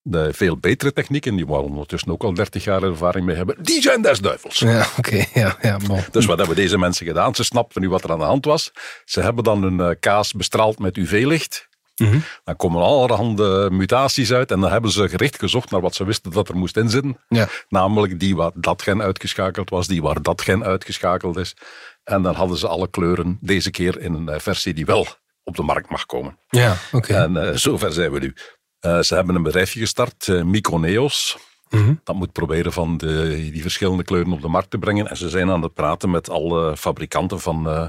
De 0.04 0.34
veel 0.34 0.58
betere 0.58 0.94
technieken, 0.94 1.36
die 1.36 1.46
we 1.46 1.52
ondertussen 1.52 2.12
ook 2.12 2.24
al 2.24 2.34
30 2.34 2.64
jaar 2.64 2.84
ervaring 2.84 3.26
mee 3.26 3.36
hebben, 3.36 3.64
die 3.64 3.82
zijn 3.82 4.02
des 4.02 4.20
duivels. 4.20 4.60
Ja, 4.60 4.88
oké. 4.98 5.26
Ja, 5.34 5.58
ja, 5.62 5.78
bon. 5.88 6.04
Dus 6.12 6.26
wat 6.26 6.38
hebben 6.38 6.56
deze 6.56 6.78
mensen 6.78 7.06
gedaan? 7.06 7.36
Ze 7.36 7.44
snapten 7.44 7.82
nu 7.82 7.90
wat 7.90 8.04
er 8.04 8.12
aan 8.12 8.20
de 8.20 8.26
hand 8.26 8.46
was. 8.46 8.72
Ze 9.06 9.22
hebben 9.22 9.44
dan 9.44 9.64
hun 9.64 9.80
eh, 9.80 9.96
kaas 10.00 10.34
bestraald 10.34 10.80
met 10.80 10.98
UV-licht. 10.98 11.70
Mhm. 11.96 12.20
Dan 12.44 12.56
komen 12.56 12.82
allerhande 12.82 13.70
mutaties 13.72 14.34
uit 14.34 14.52
en 14.52 14.60
dan 14.60 14.72
hebben 14.72 14.92
ze 14.92 15.10
gericht 15.10 15.40
gezocht 15.40 15.72
naar 15.72 15.82
wat 15.82 15.96
ze 15.96 16.04
wisten 16.04 16.32
dat 16.32 16.50
er 16.50 16.58
moest 16.58 16.78
inzitten. 16.78 17.18
Ja. 17.28 17.48
Namelijk 17.70 18.20
die 18.20 18.36
waar 18.36 18.52
dat 18.56 18.82
gen 18.82 19.02
uitgeschakeld 19.02 19.70
was, 19.70 19.88
die 19.88 20.02
waar 20.02 20.22
dat 20.22 20.42
gen 20.42 20.64
uitgeschakeld 20.64 21.38
is. 21.38 21.56
En 22.04 22.22
dan 22.22 22.36
hadden 22.36 22.58
ze 22.58 22.68
alle 22.68 22.90
kleuren 22.90 23.38
deze 23.42 23.72
keer 23.72 24.00
in 24.00 24.14
een 24.14 24.30
eh, 24.30 24.40
versie 24.40 24.74
die 24.74 24.86
wel 24.86 25.08
op 25.44 25.56
de 25.56 25.64
markt 25.64 25.90
mag 25.90 26.06
komen. 26.06 26.38
Ja, 26.50 26.76
oké. 26.92 27.14
En 27.14 27.38
eh, 27.38 27.56
zover 27.56 27.94
zijn 27.94 28.12
we 28.12 28.20
nu. 28.20 28.36
Eh, 28.82 29.00
ze 29.00 29.16
hebben 29.16 29.36
een 29.36 29.44
bedrijfje 29.44 29.80
gestart, 29.80 30.28
eh, 30.28 30.44
Mykoneos. 30.44 31.38
Mhm. 31.70 31.94
Dat 32.04 32.16
moet 32.16 32.32
proberen 32.32 32.74
van 32.74 32.98
de, 32.98 33.28
die 33.52 33.62
verschillende 33.62 34.04
kleuren 34.04 34.32
op 34.32 34.42
de 34.42 34.48
markt 34.48 34.70
te 34.70 34.78
brengen. 34.78 35.10
En 35.10 35.18
ze 35.18 35.30
zijn 35.30 35.50
aan 35.50 35.62
het 35.62 35.74
praten 35.74 36.12
met 36.12 36.30
alle 36.30 36.78
fabrikanten 36.78 37.40
van 37.40 37.70
eh, 37.70 37.88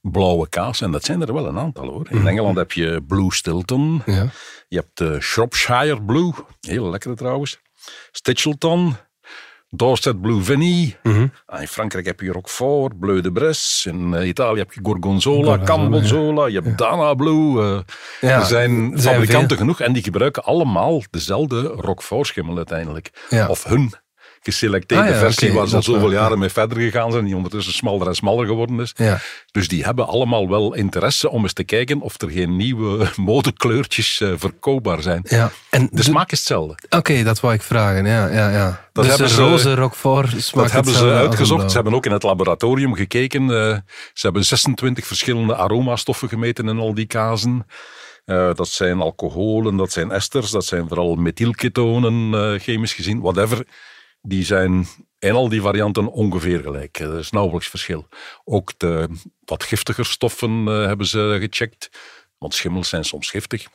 blauwe 0.00 0.48
kaas. 0.48 0.80
En 0.80 0.90
dat 0.90 1.04
zijn 1.04 1.20
er 1.20 1.32
wel 1.32 1.46
een 1.46 1.58
aantal 1.58 1.88
hoor. 1.88 2.06
In 2.10 2.26
Engeland 2.26 2.56
heb 2.56 2.72
je 2.72 3.02
Blue 3.06 3.32
Stilton. 3.32 3.94
Mhm. 3.94 4.10
Ja. 4.10 4.30
Je 4.68 4.76
hebt 4.76 4.98
de 4.98 5.20
Shropshire 5.20 6.02
Blue. 6.02 6.32
Heel 6.60 6.90
lekker 6.90 7.16
trouwens. 7.16 7.58
Stichelton. 8.10 8.96
Dorset 9.76 10.20
Blue 10.20 10.42
Vinny. 10.42 10.96
Mhm. 11.02 11.26
Ah, 11.46 11.60
In 11.60 11.68
Frankrijk 11.68 12.06
heb 12.06 12.20
je 12.20 12.32
Roquefort, 12.32 12.98
Bleu 12.98 13.20
de 13.20 13.32
Bresse. 13.32 13.90
In 13.90 14.14
eh, 14.14 14.26
Italië 14.28 14.58
heb 14.58 14.72
je 14.72 14.80
Gorgonzola, 14.82 15.58
Cambozola. 15.58 16.46
Je 16.46 16.60
hebt 16.60 16.78
Dana 16.78 17.14
Blue. 17.14 17.62
eh, 17.62 17.78
Ja, 18.20 18.38
er 18.38 18.44
zijn 18.46 18.92
zijn 18.94 19.14
fabrikanten 19.14 19.56
genoeg 19.56 19.80
en 19.80 19.92
die 19.92 20.02
gebruiken 20.02 20.44
allemaal 20.44 21.02
dezelfde 21.10 21.60
Roquefort-schimmel 21.62 22.56
uiteindelijk. 22.56 23.10
Ja. 23.30 23.48
Of 23.48 23.64
hun 23.64 23.92
geselecteerde 24.52 25.04
Ah 25.04 25.10
ja, 25.10 25.18
versie 25.18 25.52
waar 25.52 25.68
ze 25.68 25.76
al 25.76 25.82
wel, 25.82 25.94
zoveel 25.94 26.10
ja. 26.12 26.20
jaren 26.20 26.38
mee 26.38 26.48
verder 26.48 26.78
gegaan 26.78 27.12
zijn, 27.12 27.24
die 27.24 27.36
ondertussen 27.36 27.72
smaller 27.72 28.06
en 28.06 28.14
smaller 28.14 28.46
geworden 28.46 28.80
is. 28.80 28.92
Ja. 28.96 29.18
Dus 29.50 29.68
die 29.68 29.84
hebben 29.84 30.06
allemaal 30.06 30.48
wel 30.48 30.74
interesse 30.74 31.30
om 31.30 31.42
eens 31.42 31.52
te 31.52 31.64
kijken 31.64 32.00
of 32.00 32.20
er 32.20 32.30
geen 32.30 32.56
nieuwe 32.56 33.06
modekleurtjes 33.16 34.20
eh, 34.20 34.32
verkoopbaar 34.36 35.02
zijn. 35.02 35.20
ja. 35.28 35.50
En 35.70 35.88
De 35.92 36.02
smaak 36.02 36.32
is 36.32 36.38
hetzelfde. 36.38 36.74
Oké, 36.90 37.22
dat 37.22 37.40
wou 37.40 37.54
ik 37.54 37.62
vragen. 37.62 38.06
Ja, 38.06 38.26
ja, 38.28 38.50
ja. 38.50 38.88
Dat 38.92 39.04
dus 39.04 39.12
hebben 39.16 39.30
ze- 39.34 39.42
roze 39.42 39.74
Roquefort 39.74 40.52
Dat 40.54 40.70
hebben 40.70 40.94
ze 40.94 41.10
uitgezocht. 41.12 41.68
Ze 41.70 41.74
hebben 41.74 41.94
ook 41.94 42.06
in 42.06 42.12
het 42.12 42.22
laboratorium 42.22 42.94
gekeken. 42.94 43.42
eh, 43.42 43.76
ze 44.14 44.20
hebben 44.26 44.44
26 44.44 45.06
verschillende 45.06 45.56
aromastoffen 45.56 46.28
gemeten 46.28 46.68
in 46.68 46.78
al 46.78 46.94
die 46.94 47.06
kazen. 47.06 47.66
Eh, 48.24 48.50
dat 48.54 48.68
zijn 48.68 49.00
alcoholen, 49.00 49.76
dat 49.76 49.92
zijn 49.92 50.10
esters, 50.10 50.50
dat 50.50 50.64
zijn 50.64 50.88
vooral 50.88 51.14
methylketonen, 51.14 52.60
chemisch 52.60 52.92
gezien, 52.94 53.20
whatever. 53.20 53.66
Die 54.26 54.44
zijn 54.44 54.86
in 55.18 55.34
al 55.34 55.48
die 55.48 55.60
varianten 55.60 56.12
ongeveer 56.12 56.60
gelijk. 56.60 56.98
Er 56.98 57.18
is 57.18 57.30
nauwelijks 57.30 57.68
verschil. 57.68 58.08
Ook 58.44 58.72
de 58.76 59.08
wat 59.44 59.64
giftiger 59.64 60.06
stoffen 60.06 60.68
eh, 60.68 60.84
hebben 60.86 61.06
ze 61.06 61.36
gecheckt. 61.40 61.90
Want 62.38 62.54
schimmels 62.54 62.88
zijn 62.88 63.04
soms 63.04 63.30
giftig. 63.30 63.66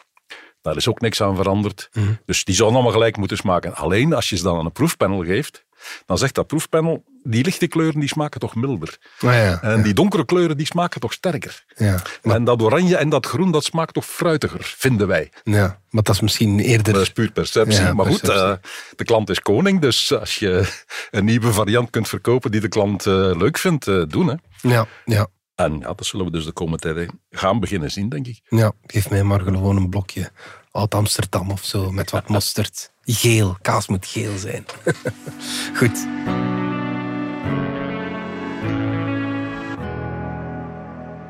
Daar 0.61 0.75
is 0.75 0.87
ook 0.87 1.01
niks 1.01 1.21
aan 1.21 1.35
veranderd. 1.35 1.89
Dus 2.25 2.43
die 2.43 2.55
zouden 2.55 2.77
allemaal 2.77 2.97
gelijk 2.97 3.17
moeten 3.17 3.37
smaken. 3.37 3.75
Alleen 3.75 4.13
als 4.13 4.29
je 4.29 4.37
ze 4.37 4.43
dan 4.43 4.57
aan 4.57 4.65
een 4.65 4.71
proefpanel 4.71 5.23
geeft, 5.23 5.65
dan 6.05 6.17
zegt 6.17 6.35
dat 6.35 6.47
proefpanel, 6.47 7.03
die 7.23 7.43
lichte 7.43 7.67
kleuren 7.67 7.99
die 7.99 8.09
smaken 8.09 8.39
toch 8.39 8.55
milder. 8.55 8.97
Ah, 9.19 9.33
ja, 9.33 9.61
En 9.61 9.81
die 9.81 9.93
donkere 9.93 10.25
kleuren 10.25 10.57
die 10.57 10.65
smaken 10.65 11.01
toch 11.01 11.13
sterker. 11.13 11.63
ja. 11.75 12.01
Maar, 12.21 12.35
En 12.35 12.43
dat 12.43 12.61
oranje 12.61 12.97
en 12.97 13.09
dat 13.09 13.25
groen, 13.25 13.51
dat 13.51 13.63
smaakt 13.63 13.93
toch 13.93 14.05
fruitiger, 14.05 14.59
vinden 14.77 15.07
wij. 15.07 15.31
ja, 15.43 15.79
maar 15.89 16.03
dat 16.03 16.15
is 16.15 16.21
misschien 16.21 16.59
eerder... 16.59 16.93
Dat 16.93 17.01
is 17.01 17.09
puur 17.11 17.31
perceptie. 17.31 17.93
Maar 17.93 18.05
goed, 18.05 18.29
eh, 18.29 18.53
de 18.95 19.03
klant 19.03 19.29
is 19.29 19.39
koning. 19.41 19.81
Dus 19.81 20.13
als 20.13 20.35
je 20.35 20.81
een 21.11 21.25
nieuwe 21.25 21.53
variant 21.53 21.89
kunt 21.89 22.07
verkopen 22.07 22.51
die 22.51 22.61
de 22.61 22.67
klant 22.67 23.05
eh, 23.05 23.13
leuk 23.13 23.57
vindt, 23.57 23.87
eh, 23.87 24.01
doen. 24.07 24.27
Hè. 24.27 24.35
Ja, 24.69 24.85
ja, 25.05 25.27
En 25.55 25.77
ja, 25.79 25.93
dat 25.93 26.05
zullen 26.05 26.25
we 26.25 26.31
dus 26.31 26.45
de 26.45 26.51
komende 26.51 26.79
tijd 26.93 27.09
gaan 27.29 27.59
beginnen 27.59 27.91
zien, 27.91 28.09
denk 28.09 28.27
ik. 28.27 28.41
ja. 28.49 28.71
Geef 28.85 29.09
mij 29.09 29.23
maar 29.23 29.39
gewoon 29.39 29.75
een 29.77 29.89
blokje 29.89 30.31
Oud-Amsterdam 30.71 31.51
of 31.51 31.63
zo, 31.63 31.91
met 31.91 32.11
wat 32.11 32.29
mosterd. 32.35 32.91
Geel. 33.01 33.57
Kaas 33.61 33.87
moet 33.87 34.05
geel 34.05 34.37
zijn. 34.37 34.65
Goed. 35.79 36.07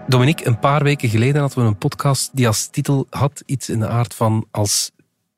Dominique, 0.08 0.48
een 0.48 0.60
paar 0.60 0.84
weken 0.84 1.10
geleden 1.10 1.42
hadden 1.42 1.64
we 1.64 1.70
een 1.70 1.78
podcast 1.78 2.30
die 2.34 2.48
als 2.48 2.68
titel 2.68 3.08
had 3.10 3.44
iets 3.46 3.70
in 3.70 3.80
de 3.80 3.88
aard 3.88 4.14
van 4.14 4.48
als 4.52 4.92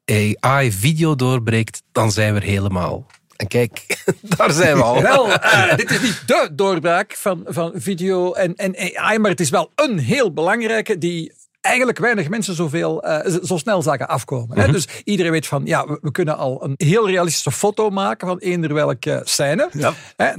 AI 0.06 0.72
video 0.72 1.16
doorbreekt, 1.16 1.84
dan 1.92 2.12
zijn 2.12 2.34
we 2.34 2.40
er 2.40 2.46
helemaal. 2.46 3.06
En 3.36 3.48
kijk, 3.48 4.04
daar 4.38 4.52
zijn 4.52 4.76
we 4.76 4.84
al. 4.84 5.02
Wel, 5.02 5.34
eh, 5.34 5.76
dit 5.76 5.92
is 5.92 6.02
niet 6.02 6.24
de 6.26 6.50
doorbraak 6.52 7.16
van, 7.16 7.44
van 7.46 7.72
video 7.76 8.34
en, 8.34 8.56
en 8.56 8.76
AI, 8.96 9.20
maar 9.20 9.32
het 9.32 9.40
is 9.40 9.50
wel 9.50 9.72
een 9.76 10.00
heel 10.00 10.34
belangrijke 10.34 10.98
die 10.98 11.34
eigenlijk 11.64 12.00
weinig 12.00 12.30
mensen 12.30 12.56
zoveel, 12.56 13.04
eh, 13.04 13.40
zo 13.44 13.58
snel 13.58 13.82
zagen 13.82 14.08
afkomen. 14.08 14.60
hè. 14.60 14.72
Dus 14.72 14.88
iedereen 15.04 15.32
weet 15.32 15.48
van, 15.48 15.66
ja, 15.66 15.88
we, 15.88 15.98
we 16.02 16.12
kunnen 16.12 16.38
al 16.38 16.64
een 16.64 16.74
heel 16.78 17.08
realistische 17.08 17.52
foto 17.52 17.90
maken 17.90 18.28
van 18.28 18.38
eender 18.38 18.74
welke 18.74 19.22
scène. 19.24 19.70
Ja. 19.74 19.94
Hè, 20.16 20.32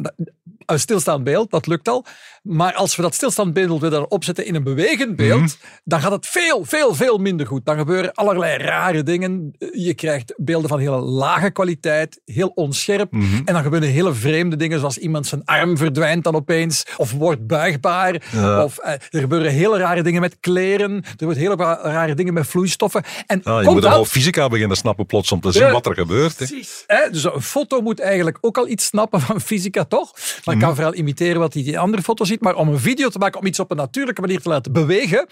een 0.66 0.80
stilstaand 0.80 1.24
beeld, 1.24 1.50
dat 1.50 1.66
lukt 1.66 1.88
al. 1.88 2.04
Maar 2.42 2.74
als 2.74 2.96
we 2.96 3.02
dat 3.02 3.14
stilstaand 3.14 3.52
beeld 3.52 3.80
willen 3.80 4.10
opzetten 4.10 4.46
in 4.46 4.54
een 4.54 4.62
bewegend 4.62 5.16
beeld, 5.16 5.58
dan 5.84 6.00
gaat 6.00 6.10
het 6.12 6.26
veel, 6.26 6.64
veel, 6.64 6.94
veel 6.94 7.18
minder 7.18 7.46
goed. 7.46 7.64
Dan 7.64 7.76
gebeuren 7.78 8.12
allerlei 8.12 8.56
rare 8.62 9.02
dingen. 9.02 9.54
Je 9.72 9.94
krijgt 9.94 10.32
beelden 10.36 10.68
van 10.68 10.78
hele 10.78 10.96
lage 11.00 11.50
kwaliteit, 11.50 12.20
heel 12.24 12.48
onscherp. 12.48 13.12
En 13.44 13.44
dan 13.54 13.62
gebeuren 13.62 13.88
hele 13.88 14.12
vreemde 14.14 14.56
dingen, 14.56 14.78
zoals 14.78 14.98
iemand 14.98 15.26
zijn 15.26 15.44
arm 15.44 15.76
verdwijnt 15.76 16.24
dan 16.24 16.34
opeens, 16.34 16.84
of 16.96 17.12
wordt 17.12 17.46
buigbaar. 17.46 18.22
Of 18.64 18.78
eh, 18.78 18.92
er 18.92 19.20
gebeuren 19.20 19.52
hele 19.52 19.78
rare 19.78 20.02
dingen 20.02 20.20
met 20.20 20.36
kleren. 20.40 20.92
Er 21.16 21.24
wordt 21.24 21.38
hele 21.38 21.54
ra- 21.56 21.80
rare 21.82 22.14
dingen 22.14 22.34
met 22.34 22.46
vloeistoffen. 22.46 23.02
En 23.26 23.42
Ah, 23.42 23.62
je 23.62 23.70
moet 23.70 23.84
al 23.84 24.04
fysica 24.04 24.48
beginnen 24.48 24.76
snappen 24.76 25.06
plots 25.06 25.32
om 25.32 25.40
te 25.40 25.52
zien 25.52 25.62
Ja. 25.62 25.72
wat 25.72 25.86
er 25.86 25.94
gebeurt. 25.94 26.36
Precies. 26.36 26.84
Hè? 26.86 27.10
Dus 27.10 27.24
een 27.24 27.42
foto 27.42 27.80
moet 27.80 28.00
eigenlijk 28.00 28.38
ook 28.40 28.58
al 28.58 28.68
iets 28.68 28.84
snappen 28.84 29.20
van 29.20 29.40
fysica, 29.40 29.84
toch? 29.84 30.12
Maar 30.44 30.54
Mhm. 30.56 30.64
kan 30.64 30.74
vooral 30.74 30.94
imiteren 30.94 31.38
wat 31.40 31.52
hij 31.52 31.62
in 31.62 31.68
die 31.68 31.78
andere 31.78 32.02
foto 32.02 32.24
ziet. 32.24 32.40
Maar 32.40 32.54
om 32.54 32.68
een 32.68 32.78
video 32.78 33.08
te 33.08 33.18
maken, 33.18 33.40
om 33.40 33.46
iets 33.46 33.60
op 33.60 33.70
een 33.70 33.76
natuurlijke 33.76 34.20
manier 34.20 34.40
te 34.40 34.48
laten 34.48 34.72
bewegen, 34.72 35.26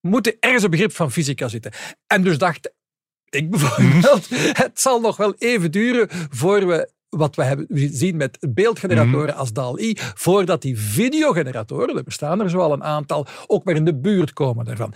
moet 0.00 0.26
er 0.26 0.36
ergens 0.40 0.62
een 0.62 0.70
begrip 0.70 0.92
van 0.92 1.10
fysica 1.12 1.48
zitten. 1.48 1.72
En 2.06 2.22
dus 2.22 2.38
dacht 2.38 2.72
ik 3.28 3.50
bijvoorbeeld, 3.50 4.30
Mhm. 4.30 4.40
het 4.64 4.80
zal 4.80 5.00
nog 5.00 5.16
wel 5.16 5.34
even 5.38 5.70
duren 5.70 6.08
voor 6.30 6.66
we 6.66 6.90
wat 7.08 7.36
we 7.36 7.42
hebben 7.44 7.66
zien 7.92 8.16
met 8.16 8.38
beeldgeneratoren 8.50 9.28
Mhm. 9.28 9.38
als 9.38 9.52
DAL-I, 9.52 9.96
voordat 10.14 10.62
die 10.62 10.78
videogeneratoren, 10.78 11.96
er 11.96 12.02
bestaan 12.02 12.40
er 12.40 12.50
zo 12.50 12.58
al 12.58 12.72
een 12.72 12.84
aantal, 12.84 13.26
ook 13.46 13.64
maar 13.64 13.74
in 13.74 13.84
de 13.84 13.94
buurt 13.94 14.32
komen 14.32 14.64
daarvan. 14.64 14.94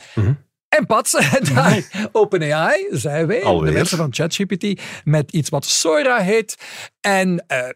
En 0.68 0.86
pats, 0.86 1.10
daar 1.54 2.08
OpenAI, 2.12 2.86
zei 2.90 3.24
wij, 3.26 3.42
Alweer. 3.42 3.70
de 3.70 3.76
mensen 3.76 3.96
van 3.98 4.14
ChatGPT, 4.14 4.80
met 5.04 5.32
iets 5.32 5.48
wat 5.48 5.64
Sora 5.64 6.18
heet. 6.18 6.56
En 7.00 7.44
eh, 7.46 7.68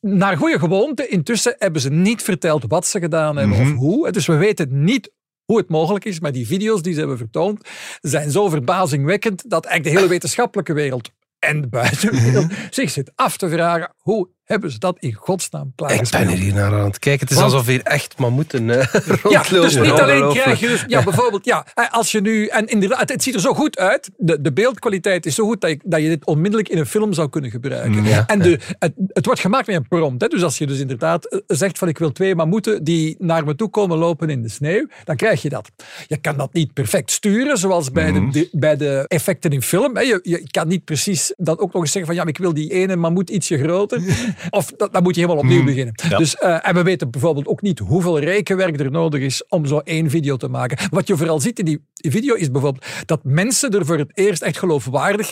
naar 0.00 0.36
goede 0.36 0.58
gewoonte, 0.58 1.08
intussen 1.08 1.54
hebben 1.58 1.80
ze 1.80 1.90
niet 1.90 2.22
verteld 2.22 2.64
wat 2.68 2.86
ze 2.86 2.98
gedaan 3.00 3.36
hebben 3.36 3.58
Mhm. 3.58 3.72
of 3.72 3.78
hoe. 3.78 4.10
Dus 4.10 4.26
we 4.26 4.36
weten 4.36 4.84
niet 4.84 5.10
hoe 5.44 5.56
het 5.58 5.68
mogelijk 5.68 6.04
is, 6.04 6.20
maar 6.20 6.32
die 6.32 6.46
video's 6.46 6.82
die 6.82 6.92
ze 6.92 6.98
hebben 6.98 7.16
vertoond 7.18 7.68
zijn 8.00 8.30
zo 8.30 8.48
verbazingwekkend 8.48 9.50
dat 9.50 9.64
eigenlijk 9.64 9.94
de 9.94 10.00
hele 10.00 10.12
wetenschappelijke 10.18 10.72
wereld 10.72 11.10
en 11.38 11.60
de 11.60 11.68
buitenwereld 11.68 12.46
zich 12.70 12.90
zit 12.90 13.12
af 13.14 13.36
te 13.36 13.48
vragen 13.48 13.94
hoe 14.06 14.28
hebben 14.44 14.70
ze 14.70 14.78
dat 14.78 14.96
in 14.98 15.12
godsnaam 15.12 15.66
Ik 15.66 15.72
klaargespeeld. 15.76 16.24
ben 16.24 16.32
er 16.32 16.38
hier 16.38 16.54
naar 16.54 16.72
aan 16.72 16.84
het 16.84 16.98
kijken. 16.98 17.20
Het 17.26 17.30
is 17.30 17.36
Want- 17.40 17.52
alsof 17.52 17.66
hier 17.66 17.82
echt 17.82 18.18
mammoeten 18.18 18.70
eh, 18.70 18.76
Ja, 18.92 19.00
rondlopen. 19.22 19.60
dus 19.60 19.74
niet 19.76 19.90
alleen 20.00 20.32
krijg 20.32 20.60
je 20.60 20.66
dus, 20.68 20.84
ja, 20.86 21.02
bijvoorbeeld, 21.02 21.44
ja, 21.44 21.66
als 21.90 22.12
je 22.12 22.20
nu, 22.20 22.46
en 22.46 22.66
inderdaad, 22.66 23.08
het 23.08 23.22
ziet 23.22 23.34
er 23.34 23.40
zo 23.40 23.54
goed 23.54 23.78
uit, 23.78 24.10
de, 24.16 24.40
de 24.40 24.52
beeldkwaliteit 24.52 25.26
is 25.26 25.34
zo 25.34 25.44
goed 25.46 25.60
dat 25.60 25.70
je, 25.70 25.78
dat 25.84 26.00
je 26.02 26.08
dit 26.08 26.26
onmiddellijk 26.26 26.68
in 26.68 26.78
een 26.78 26.86
film 26.86 27.12
zou 27.12 27.28
kunnen 27.28 27.50
gebruiken. 27.50 28.04
ja, 28.04 28.26
en 28.26 28.38
de, 28.38 28.58
het, 28.78 28.92
het 29.08 29.24
wordt 29.26 29.40
gemaakt 29.40 29.66
met 29.66 29.76
een 29.76 29.88
prompt, 29.88 30.22
hè, 30.22 30.28
dus 30.28 30.42
als 30.42 30.58
je 30.58 30.66
dus 30.66 30.78
inderdaad 30.78 31.24
eh, 31.24 31.38
zegt 31.46 31.78
van 31.78 31.88
ik 31.88 31.98
wil 31.98 32.12
twee 32.12 32.34
mammoeten 32.34 32.84
die 32.84 33.16
naar 33.18 33.44
me 33.44 33.54
toe 33.54 33.68
komen 33.70 33.98
lopen 33.98 34.30
in 34.30 34.42
de 34.42 34.48
sneeuw, 34.48 34.86
dan 35.04 35.16
krijg 35.16 35.42
je 35.42 35.48
dat. 35.48 35.70
Je 36.06 36.16
kan 36.16 36.36
dat 36.36 36.52
niet 36.52 36.72
perfect 36.72 37.10
sturen, 37.10 37.58
zoals 37.58 37.90
bij, 37.92 38.12
de, 38.12 38.28
de- 38.30 38.48
bij 38.52 38.76
de 38.76 39.04
effecten 39.08 39.50
in 39.50 39.62
film. 39.62 39.96
Hè. 39.96 40.02
Je, 40.02 40.18
je 40.22 40.50
kan 40.50 40.68
niet 40.68 40.84
precies 40.84 41.32
dan 41.36 41.58
ook 41.58 41.72
nog 41.72 41.82
eens 41.82 41.92
zeggen 41.92 42.14
van 42.14 42.22
ja, 42.24 42.28
ik 42.30 42.38
wil 42.38 42.54
die 42.54 42.70
ene 42.72 42.96
mammoet 42.96 43.30
ietsje 43.30 43.58
groter. 43.58 43.95
of 44.50 44.72
dat, 44.76 44.92
dan 44.92 45.02
moet 45.02 45.14
je 45.14 45.20
helemaal 45.20 45.42
opnieuw 45.42 45.64
beginnen. 45.64 45.94
Ja. 46.08 46.18
Dus, 46.18 46.36
eh, 46.36 46.68
en 46.68 46.74
we 46.74 46.82
weten 46.82 47.10
bijvoorbeeld 47.10 47.46
ook 47.46 47.62
niet 47.62 47.78
hoeveel 47.78 48.18
rekenwerk 48.18 48.80
er 48.80 48.90
nodig 48.90 49.20
is 49.20 49.44
om 49.48 49.66
zo 49.66 49.78
één 49.78 50.10
video 50.10 50.36
te 50.36 50.48
maken. 50.48 50.78
Wat 50.90 51.06
je 51.06 51.16
vooral 51.16 51.40
ziet 51.40 51.58
in 51.58 51.64
die 51.64 51.84
video 51.94 52.34
is 52.34 52.50
bijvoorbeeld 52.50 52.86
dat 53.06 53.20
mensen 53.24 53.70
er 53.70 53.86
voor 53.86 53.98
het 53.98 54.10
eerst 54.14 54.42
echt 54.42 54.58
geloofwaardig 54.58 55.30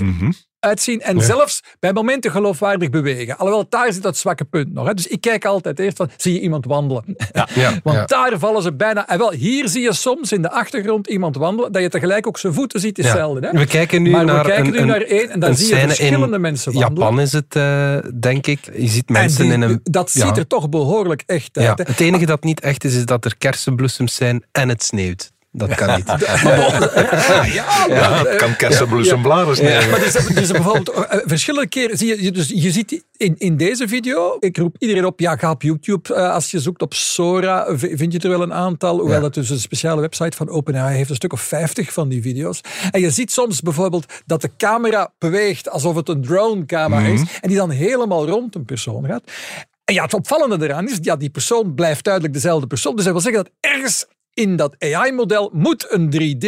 uitzien 0.65 1.01
en 1.01 1.21
zelfs 1.21 1.63
bij 1.81 1.93
momenten 1.93 2.31
geloofwaardig 2.31 2.91
bewegen. 2.91 3.37
Alhoewel, 3.39 3.67
daar 3.69 3.93
zit 3.93 4.03
dat 4.03 4.17
zwakke 4.17 4.45
punt 4.45 4.73
nog. 4.73 4.87
Hè. 4.87 4.95
Dus 4.95 5.07
ik 5.07 5.21
kijk 5.21 5.45
altijd 5.45 5.79
eerst 5.79 5.97
van, 5.97 6.11
zie 6.17 6.33
je 6.35 6.41
iemand 6.41 6.65
wandelen? 6.67 7.05
Ja, 7.55 7.73
Want 7.83 7.97
ja. 7.97 8.05
daar 8.05 8.39
vallen 8.39 8.63
ze 8.63 8.73
bijna... 8.75 9.09
En 9.09 9.19
wel, 9.19 9.31
hier 9.33 9.69
zie 9.69 9.83
je 9.83 9.93
soms 9.95 10.33
in 10.33 10.43
de 10.43 10.51
achtergrond 10.51 11.07
iemand 11.07 11.37
wandelen, 11.37 11.73
dat 11.73 11.83
je 11.83 11.89
tegelijk 11.89 12.27
ook 12.27 12.39
zijn 12.39 12.53
voeten 12.55 12.81
ziet, 12.81 12.99
is 12.99 13.05
hetzelfde. 13.05 13.47
Hè? 13.47 13.59
We 13.59 13.67
kijken 13.67 14.03
nu 14.03 14.11
maar 14.11 14.25
naar 14.25 14.45
we 14.45 14.51
kijken 14.51 14.73
nu 14.73 14.79
een- 14.79 14.87
naar 14.87 15.01
één 15.01 15.31
en 15.31 15.41
dan 15.41 15.55
zie 15.57 15.75
je 15.75 15.81
verschillende 15.81 16.39
mensen 16.39 16.73
wandelen. 16.73 16.99
Japan 16.99 17.21
is 17.21 17.33
het, 17.33 17.57
eh, 17.57 17.97
denk 18.21 18.47
ik. 18.47 18.71
Je 18.77 18.89
ziet 18.89 19.09
mensen 19.09 19.43
die- 19.45 19.53
in 19.53 19.61
een... 19.63 19.81
dat 19.83 20.11
ziet 20.11 20.37
er 20.37 20.47
toch 20.47 20.69
behoorlijk 20.69 21.23
echt 21.27 21.59
uit. 21.59 21.79
hè. 21.79 21.85
het 21.87 22.01
enige 22.01 22.27
dat 22.27 22.45
niet 22.45 22.61
echt 22.61 22.85
is, 22.85 22.95
is 22.95 23.05
dat 23.07 23.25
er 23.25 23.37
kersenbloesems 23.39 24.15
zijn 24.15 24.45
en 24.53 24.69
het 24.69 24.83
sneeuwt. 24.83 25.33
Dat 25.57 25.75
kan 25.75 25.97
niet. 25.97 26.07
ja, 27.53 27.87
Ja, 27.89 28.25
eh, 28.25 28.37
kan 28.37 28.57
kersenbloesembladeren 28.57 29.57
sneeuwen. 29.57 29.91
Maar 29.91 30.01
dus, 30.01 30.13
dus 30.13 30.51
bijvoorbeeld 30.51 30.89
eh, 30.91 31.19
eh, 31.19 31.23
verschillende 31.25 31.69
keren 31.69 31.99
zie 31.99 32.23
je, 32.23 32.33
dus 32.33 32.49
je 32.49 32.71
ziet 32.71 33.05
in, 33.17 33.35
in 33.39 33.57
deze 33.57 33.89
video, 33.89 34.37
ik 34.41 34.57
roep 34.57 34.77
iedereen 34.79 35.05
op, 35.07 35.21
ja, 35.21 35.37
ga 35.37 35.51
op 35.51 35.63
YouTube, 35.63 36.15
eh, 36.15 36.33
als 36.33 36.51
je 36.51 36.61
zoekt 36.61 36.83
op 36.83 36.95
Sora, 36.95 37.67
vind 37.77 38.13
je 38.13 38.19
er 38.19 38.29
wel 38.29 38.43
een 38.43 38.53
aantal, 38.53 38.99
hoewel 38.99 39.17
Ja. 39.17 39.21
dat 39.21 39.35
dus 39.35 39.51
een 39.51 39.59
speciale 39.59 40.01
website 40.01 40.37
van 40.37 40.49
OpenAI 40.49 40.97
heeft, 40.97 41.11
een 41.11 41.17
stuk 41.17 41.33
of 41.33 41.41
50 41.41 41.93
van 41.93 42.09
die 42.09 42.23
video's. 42.23 42.61
En 42.91 43.01
je 43.01 43.11
ziet 43.11 43.33
soms 43.33 43.61
bijvoorbeeld 43.61 44.13
dat 44.27 44.41
de 44.41 44.51
camera 44.57 45.13
beweegt 45.19 45.71
alsof 45.71 45.95
het 45.95 46.09
een 46.09 46.23
drone-camera 46.23 47.07
is, 47.07 47.21
en 47.41 47.49
die 47.49 47.57
dan 47.57 47.71
helemaal 47.71 48.27
rond 48.29 48.55
een 48.55 48.65
persoon 48.65 49.07
gaat. 49.07 49.23
En 49.85 49.95
ja, 49.95 50.03
het 50.03 50.15
opvallende 50.15 50.65
eraan 50.67 50.89
is, 50.89 50.99
ja, 51.01 51.17
die 51.17 51.31
persoon 51.31 51.75
blijft 51.75 52.05
duidelijk 52.05 52.35
dezelfde 52.35 52.67
persoon. 52.67 52.97
Dus 52.97 53.05
dat 53.05 53.13
wil 53.13 53.23
zeggen 53.23 53.43
dat 53.45 53.53
ergens 53.73 54.07
in 54.35 54.57
dat 54.57 54.77
AI-model 54.79 55.51
moet 55.53 55.87
een 55.89 56.11
3D 56.13 56.47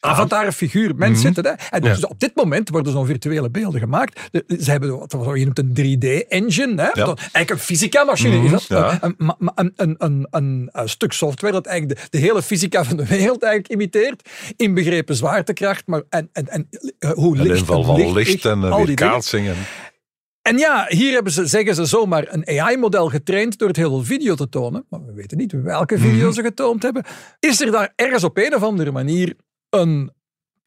avatar, 0.00 0.52
figuur, 0.52 0.94
mens 0.96 1.20
zitten. 1.20 1.44
Hè? 1.44 1.52
En 1.70 1.82
dus 1.82 2.06
op 2.06 2.20
dit 2.20 2.34
moment 2.34 2.68
worden 2.68 2.92
zo'n 2.92 3.06
virtuele 3.06 3.50
beelden 3.50 3.80
gemaakt. 3.80 4.20
Ze 4.60 4.70
hebben 4.70 4.98
wat 4.98 5.38
je 5.38 5.44
noemt 5.44 5.58
een 5.58 5.70
3D-engine. 5.70 6.82
Hè? 6.82 6.90
Dat 6.92 7.18
Eigenlijk 7.18 7.50
een 7.50 7.58
fysica-machine 7.58 8.44
is 8.44 8.50
dat. 8.50 8.66
ja. 8.66 8.98
Een, 9.00 9.72
een, 9.76 9.94
een, 9.98 10.26
een, 10.30 10.70
stuk 10.84 11.12
software 11.12 11.52
dat 11.52 11.66
eigenlijk 11.66 12.00
de, 12.00 12.18
de 12.18 12.24
hele 12.24 12.42
fysica 12.42 12.84
van 12.84 12.96
de 12.96 13.06
wereld 13.06 13.42
eigenlijk 13.42 13.72
imiteert. 13.72 14.28
Inbegrepen 14.56 15.16
zwaartekracht, 15.16 15.86
maar 15.86 16.02
en, 16.08 16.28
en, 16.32 16.48
en 16.48 16.68
eh, 16.98 17.10
hoe 17.10 17.36
En 17.36 17.42
licht 17.42 17.58
inval 17.58 17.78
en 17.78 17.84
van 17.84 17.96
licht 17.96 18.14
licht 18.14 18.44
is, 18.44 18.50
en 18.50 18.62
eh, 18.62 18.70
En, 20.46 20.58
ja, 20.58 20.86
hier 20.88 21.12
hebben 21.12 21.32
ze, 21.32 21.46
zeggen 21.46 21.74
ze 21.74 21.84
zomaar 21.84 22.26
een 22.28 22.60
AI-model 22.60 23.08
getraind 23.08 23.58
door 23.58 23.68
het 23.68 23.76
heel 23.76 23.88
veel 23.90 24.04
video 24.04 24.34
te 24.34 24.48
tonen. 24.48 24.86
Maar 24.88 25.04
we 25.06 25.12
weten 25.12 25.36
niet 25.36 25.52
welke 25.52 25.98
video 25.98 26.30
ze 26.30 26.42
getoond 26.42 26.82
hebben. 26.82 27.04
Is 27.38 27.60
er 27.60 27.70
daar 27.70 27.92
ergens 27.94 28.24
op 28.24 28.36
een 28.38 28.54
of 28.54 28.62
andere 28.62 28.90
manier 28.90 29.36
een 29.70 30.12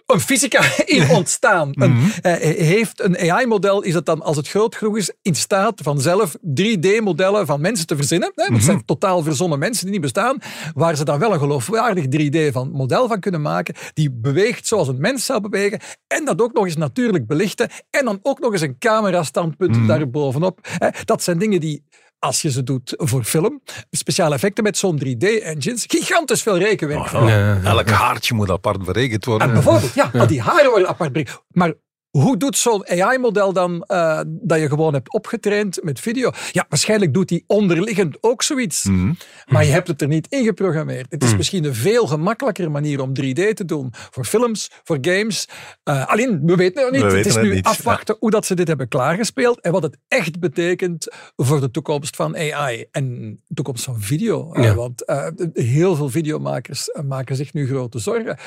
een 0.10 0.19
fysica 0.19 0.63
in 0.86 1.10
ontstaan. 1.10 1.72
Een, 1.74 2.12
eh, 2.22 2.34
heeft 2.58 3.02
een 3.02 3.17
AI-model, 3.17 3.82
is 3.82 3.93
het 3.93 4.06
dan 4.06 4.22
als 4.22 4.38
het 4.38 4.48
groot 4.48 4.76
genoeg 4.76 4.98
is, 4.98 5.13
in 5.22 5.36
staat 5.36 5.82
van 5.84 6.02
zelf 6.02 6.36
3D-modellen 6.41 7.45
van 7.45 7.62
mensen 7.62 7.88
te 7.88 7.95
verzinnen? 7.95 8.32
Hè? 8.36 8.54
Dat 8.54 8.63
zijn 8.63 8.86
totaal 8.86 9.24
verzonnen 9.24 9.60
mensen 9.60 9.84
die 9.84 9.93
niet 9.93 10.02
bestaan, 10.02 10.38
waar 10.74 10.95
ze 10.95 11.06
dan 11.06 11.19
wel 11.19 11.34
een 11.34 11.39
geloofwaardig 11.39 12.06
3D 12.06 12.52
van 12.52 13.19
kunnen 13.19 13.41
maken, 13.41 13.76
die 13.93 14.12
beweegt 14.12 14.67
zoals 14.67 14.88
een 14.88 15.02
mens 15.02 15.26
zou 15.26 15.41
bewegen, 15.41 15.80
en 16.08 16.26
dat 16.26 16.41
ook 16.41 16.54
nog 16.54 16.65
eens 16.65 16.76
natuurlijk 16.76 17.28
belichten, 17.28 17.69
en 17.89 18.06
dan 18.06 18.19
ook 18.22 18.39
nog 18.39 18.52
eens 18.52 18.62
een 18.62 18.78
camera-standpunt 18.78 19.88
daarbovenop. 19.88 20.60
Hè? 20.62 20.88
Dat 21.06 21.24
zijn 21.24 21.38
dingen 21.38 21.60
die 21.60 21.84
als 22.20 22.42
je 22.42 22.52
ze 22.52 22.64
doet 22.64 22.94
voor 22.98 23.24
film, 23.24 23.62
speciale 23.92 24.36
effecten 24.36 24.64
met 24.64 24.78
zo'n 24.78 25.02
3D-engines, 25.06 25.86
gigantisch 25.88 26.42
veel 26.42 26.58
rekenwerk. 26.58 27.14
Oh, 27.14 27.28
ja. 27.28 27.62
Elk 27.64 27.90
haartje 27.90 28.34
moet 28.34 28.50
apart 28.50 28.86
berekend 28.86 29.26
worden. 29.26 29.48
En 29.48 29.54
bijvoorbeeld, 29.54 29.94
ja, 29.94 30.12
al 30.14 30.28
die 30.28 30.42
haren 30.42 30.70
worden 30.70 30.88
apart 30.88 31.12
berekend. 31.12 31.42
Maar 31.48 31.74
hoe 32.10 32.38
doet 32.38 32.58
zo'n 32.58 32.88
AI-model 32.88 33.54
dan 33.54 33.84
eh, 33.84 34.22
dat 34.26 34.60
je 34.60 34.67
gewoon 34.67 34.93
hebt 34.93 35.13
opgetraind 35.13 35.80
met 35.84 36.00
video? 36.00 36.32
Ja, 36.52 36.65
waarschijnlijk 36.69 37.13
doet 37.13 37.28
die 37.28 37.43
onderliggend 37.48 38.17
ook 38.22 38.43
zoiets. 38.43 38.84
Mhm. 38.84 39.13
Maar 39.48 39.65
je 39.65 39.72
hebt 39.72 39.88
het 39.88 40.02
er 40.02 40.08
niet 40.08 40.28
in 40.30 40.43
geprogrammeerd. 40.43 41.06
Het 41.10 41.24
is 41.24 41.36
misschien 41.36 41.63
een 41.65 41.76
veel 41.76 42.08
gemakkelijkere 42.08 42.69
manier 42.69 43.02
om 43.02 43.13
3D 43.13 43.54
te 43.54 43.65
doen. 43.65 43.89
Voor 43.91 44.26
films, 44.26 44.69
voor 44.84 44.98
games. 45.02 45.48
Eh, 45.84 46.08
alleen, 46.08 46.41
we 46.45 46.56
weten 46.56 46.82
nog 46.84 46.91
niet. 46.91 47.02
We 47.02 47.17
het 47.17 47.26
is 47.26 47.34
het 47.36 47.43
nu 47.43 47.54
niet, 47.54 47.65
afwachten 47.65 48.15
hoe 48.19 48.32
dat 48.32 48.45
ze 48.45 48.56
dit 48.56 48.67
hebben 48.67 48.88
klaargespeeld 48.88 49.62
en 49.62 49.72
wat 49.72 49.84
het 49.84 49.98
echt 50.08 50.39
betekent 50.39 51.08
voor 51.36 51.60
de 51.60 51.72
toekomst 51.72 52.15
van 52.15 52.36
AI 52.36 52.86
en 52.91 53.38
de 53.48 53.54
toekomst 53.54 53.84
van 53.84 54.02
video. 54.02 54.54
Eh, 54.54 54.63
Ja. 54.63 54.74
want 54.74 55.04
heel 55.54 55.95
veel 55.95 56.10
videomakers 56.10 56.89
maken 57.08 57.36
zich 57.36 57.54
nu 57.54 57.67
grote 57.67 58.00
zorgen. 58.00 58.38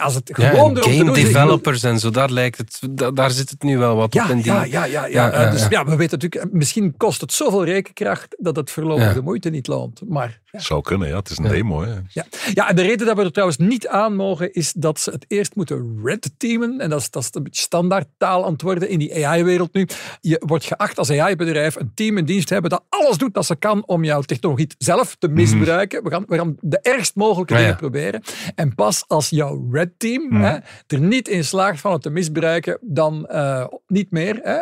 Als 0.00 0.14
het 0.14 0.30
Ja, 0.36 0.48
gewoon 0.48 0.76
en 0.76 0.82
te 0.82 0.90
game 0.90 1.04
doen 1.04 1.14
developers 1.14 1.82
en 1.82 1.98
zo, 1.98 2.10
daar 2.10 2.30
lijkt 2.30 2.58
het, 2.58 2.80
da- 3.02 3.10
daar 3.10 3.30
zit 3.30 3.50
het 3.50 3.62
nu 3.62 3.78
wel 3.78 3.96
wat 3.96 4.14
ja, 4.14 4.24
op. 4.24 4.30
in 4.30 4.36
die, 4.36 4.44
ja, 4.52 4.64
ja, 4.64 4.84
ja, 4.84 5.06
ja. 5.06 5.06
Ja, 5.06 5.30
Eh, 5.30 5.50
dus 5.50 5.66
ja. 5.68 5.84
we 5.84 5.96
weten 5.96 6.18
natuurlijk, 6.18 6.52
misschien 6.52 6.96
kost 6.96 7.20
het 7.20 7.32
zoveel 7.32 7.64
rekenkracht 7.64 8.36
dat 8.38 8.56
het 8.56 8.70
voorlopig 8.70 9.14
de 9.14 9.22
moeite 9.22 9.48
niet 9.50 9.66
loont. 9.66 10.00
Maar 10.08 10.40
ja. 10.52 10.60
Zou 10.60 10.82
kunnen, 10.82 11.08
ja. 11.08 11.16
Het 11.16 11.30
is 11.30 11.38
een 11.38 11.48
demo. 11.48 11.82
Hè. 11.82 11.94
Ja. 12.08 12.24
ja, 12.54 12.68
en 12.68 12.76
de 12.76 12.82
reden 12.82 13.06
dat 13.06 13.16
we 13.16 13.22
er 13.22 13.32
trouwens 13.32 13.58
niet 13.58 13.88
aan 13.88 14.16
mogen, 14.16 14.52
is 14.52 14.72
dat 14.72 15.00
ze 15.00 15.10
het 15.10 15.24
eerst 15.28 15.54
moeten 15.54 16.00
red 16.04 16.30
teamen. 16.36 16.80
En 16.80 16.90
dat 16.90 17.00
is, 17.00 17.10
dat 17.10 17.22
is 17.22 17.28
een 17.32 17.42
beetje 17.42 17.62
standaard 17.62 18.06
taal 18.16 18.44
aan 18.44 18.52
het 18.52 18.62
worden 18.62 18.88
in 18.88 18.98
die 18.98 19.26
AI-wereld 19.26 19.72
nu. 19.72 19.86
Je 20.20 20.42
wordt 20.46 20.64
geacht 20.64 20.98
als 20.98 21.10
AI-bedrijf 21.10 21.74
een 21.74 21.90
team 21.94 22.18
in 22.18 22.24
dienst 22.24 22.46
te 22.46 22.52
hebben 22.52 22.70
dat 22.70 22.84
alles 22.88 23.18
doet 23.18 23.34
dat 23.34 23.46
ze 23.46 23.56
kan 23.56 23.82
om 23.86 24.04
jouw 24.04 24.20
technologie 24.20 24.66
zelf 24.78 25.16
te 25.18 25.28
misbruiken. 25.28 26.02
We, 26.02 26.10
gaan, 26.10 26.24
we 26.26 26.36
gaan 26.36 26.56
de 26.60 26.80
ergst 26.80 27.14
mogelijke 27.14 27.54
ja. 27.54 27.60
dingen 27.60 27.76
proberen. 27.76 28.22
En 28.54 28.74
pas 28.74 29.04
als 29.08 29.28
jouw 29.28 29.68
red 29.70 29.90
team 29.98 30.32
hè, 30.32 30.58
er 30.86 31.00
niet 31.00 31.28
in 31.28 31.44
slaagt 31.44 31.80
van 31.80 31.92
het 31.92 32.02
te 32.02 32.10
misbruiken, 32.10 32.78
dan 32.80 33.26
eh, 33.26 33.66
niet 33.86 34.10
meer. 34.10 34.40
Hè. 34.42 34.58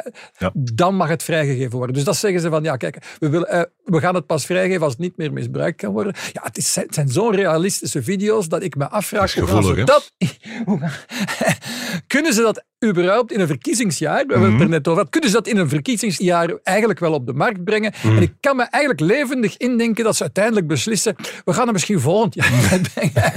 Dan 0.54 0.96
mag 0.96 1.08
het 1.08 1.22
vrijgegeven 1.22 1.76
worden. 1.76 1.94
Dus 1.94 2.04
dat 2.04 2.16
zeggen 2.16 2.40
ze 2.40 2.48
van, 2.48 2.62
ja 2.62 2.76
kijk, 2.76 3.16
we, 3.18 3.28
willen, 3.28 3.48
eh, 3.48 3.62
we 3.84 4.00
gaan 4.00 4.14
het 4.14 4.26
pas 4.26 4.46
vrijgeven 4.46 4.82
als 4.82 4.92
het 4.92 5.02
niet 5.02 5.16
meer 5.16 5.32
misbruikt 5.32 5.78
kan 5.80 5.92
worden. 5.92 6.14
Ja, 6.32 6.40
het, 6.42 6.58
is, 6.58 6.74
het 6.74 6.94
zijn 6.94 7.08
zo'n 7.08 7.34
realistische 7.34 8.02
video's 8.02 8.48
dat 8.48 8.62
ik 8.62 8.76
me 8.76 8.88
afvraag, 8.88 9.30
ze 9.30 9.46
gevoelig, 9.46 9.84
dat... 9.84 10.12
kunnen 12.06 12.32
ze 12.32 12.42
dat 12.42 12.64
überhaupt 12.84 13.32
in 13.32 13.40
een 13.40 13.46
verkiezingsjaar, 13.46 14.26
we 14.26 14.32
hebben 14.32 14.52
het 14.52 14.60
er 14.60 14.68
net 14.68 14.88
over 14.88 14.92
gehad, 14.92 15.10
kunnen 15.10 15.30
ze 15.30 15.36
dat 15.36 15.46
in 15.46 15.56
een 15.56 15.68
verkiezingsjaar 15.68 16.58
eigenlijk 16.62 16.98
wel 16.98 17.12
op 17.12 17.26
de 17.26 17.32
markt 17.32 17.64
brengen? 17.64 17.92
En 18.02 18.22
ik 18.22 18.32
kan 18.40 18.56
me 18.56 18.62
eigenlijk 18.62 19.00
levendig 19.00 19.56
indenken 19.56 20.04
dat 20.04 20.16
ze 20.16 20.22
uiteindelijk 20.22 20.66
beslissen, 20.66 21.16
we 21.44 21.52
gaan 21.52 21.66
er 21.66 21.72
misschien 21.72 22.00
volgend 22.00 22.34
jaar 22.34 22.68
uitbrengen. 22.72 23.32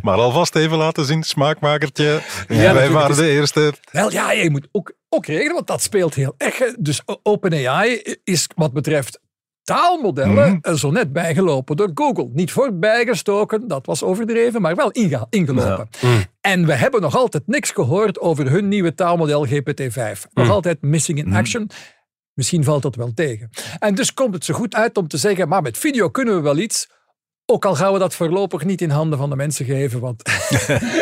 Maar 0.06 0.16
alvast 0.16 0.54
even 0.54 0.76
laten 0.76 1.04
zien, 1.04 1.22
smaakmakertje. 1.22 2.20
Wij 2.48 2.56
natuurlijk, 2.56 2.92
waren 2.92 3.16
de 3.16 3.30
eerste. 3.30 3.72
Wel 3.92 4.12
ja, 4.12 4.32
je 4.32 4.50
moet 4.50 4.68
ook, 4.72 4.92
ook 5.08 5.26
regelen, 5.26 5.54
want 5.54 5.66
dat 5.66 5.82
speelt 5.82 6.14
heel 6.14 6.34
erg. 6.36 6.74
Dus 6.78 7.02
OpenAI 7.22 8.16
is 8.24 8.46
wat 8.54 8.72
betreft 8.72 9.20
taalmodellen 9.66 10.58
eh, 10.60 10.74
zo 10.74 10.90
net 10.90 11.12
bijgelopen 11.12 11.76
door 11.76 11.90
Google. 11.94 12.28
Niet 12.32 12.52
voorbijgestoken, 12.52 13.68
dat 13.68 13.86
was 13.86 14.02
overdreven, 14.02 14.60
maar 14.62 14.74
wel 14.74 14.90
inge- 14.90 15.26
ingelopen. 15.30 15.88
En 16.40 16.66
we 16.66 16.74
hebben 16.74 17.00
nog 17.00 17.16
altijd 17.16 17.42
niks 17.46 17.70
gehoord 17.70 18.20
over 18.20 18.50
hun 18.50 18.68
nieuwe 18.68 18.94
taalmodel 18.94 19.46
GPT-5. 19.46 20.20
Nog 20.32 20.50
altijd 20.50 20.82
missing 20.82 21.18
in 21.18 21.34
action. 21.34 21.70
Misschien 22.34 22.64
valt 22.64 22.82
dat 22.82 22.94
wel 22.94 23.12
tegen. 23.14 23.50
En 23.78 23.94
dus 23.94 24.14
komt 24.14 24.34
het 24.34 24.44
zo 24.44 24.54
goed 24.54 24.74
uit 24.74 24.96
om 24.96 25.08
te 25.08 25.16
zeggen, 25.16 25.48
maar 25.48 25.62
met 25.62 25.78
video 25.78 26.08
kunnen 26.10 26.34
we 26.34 26.40
wel 26.40 26.56
iets. 26.58 26.88
Ook 27.48 27.64
al 27.64 27.74
gaan 27.74 27.92
we 27.92 27.98
dat 27.98 28.14
voorlopig 28.14 28.64
niet 28.64 28.80
in 28.80 28.90
handen 28.90 29.18
van 29.18 29.30
de 29.30 29.36
mensen 29.36 29.64
geven, 29.64 30.00
want 30.00 30.22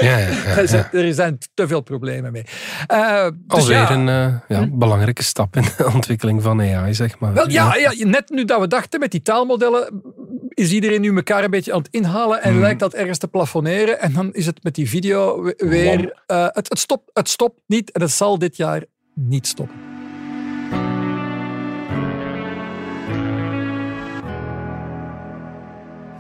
Ja, 0.01 0.19
ja, 0.19 0.19
ja. 0.19 0.57
er, 0.57 0.69
zijn, 0.69 0.87
er 0.93 1.15
zijn 1.15 1.39
te 1.55 1.67
veel 1.67 1.81
problemen 1.81 2.33
mee. 2.33 2.45
Eh, 2.87 3.27
dus 3.47 3.61
Alweer 3.61 3.91
een 3.91 4.09
eh, 4.09 4.35
ja, 4.49 4.67
belangrijke 4.73 5.23
stap 5.23 5.57
in 5.57 5.63
de 5.77 5.91
ontwikkeling 5.95 6.43
van 6.43 6.61
AI, 6.61 6.95
zeg 6.95 7.19
maar. 7.19 7.33
Wel, 7.33 7.51
ja, 7.51 7.77
ja, 7.77 7.93
net 8.07 8.29
nu 8.29 8.45
dat 8.45 8.61
we 8.61 8.67
dachten 8.69 9.01
met 9.01 9.11
die 9.11 9.23
taalmodellen, 9.23 10.03
is 10.49 10.73
iedereen 10.73 11.01
nu 11.01 11.17
elkaar 11.17 11.45
een 11.45 11.51
beetje 11.51 11.73
aan 11.73 11.79
het 11.79 11.89
inhalen 11.91 12.43
en 12.43 12.61
lijkt 12.61 12.81
dat 12.81 12.95
ergens 12.95 13.19
te 13.19 13.29
plafonneren. 13.29 14.01
En 14.01 14.13
dan 14.13 14.33
is 14.33 14.47
het 14.47 14.63
met 14.63 14.75
die 14.75 14.89
video 14.89 15.43
we- 15.43 15.55
weer... 15.69 16.23
eh, 16.27 16.45
het, 16.51 16.69
het, 16.69 16.79
stopt, 16.79 17.11
het 17.13 17.29
stopt 17.29 17.61
niet 17.67 17.91
en 17.93 18.01
het 18.01 18.11
zal 18.13 18.39
dit 18.39 18.57
jaar 18.57 18.85
niet 19.15 19.47
stoppen. 19.47 19.84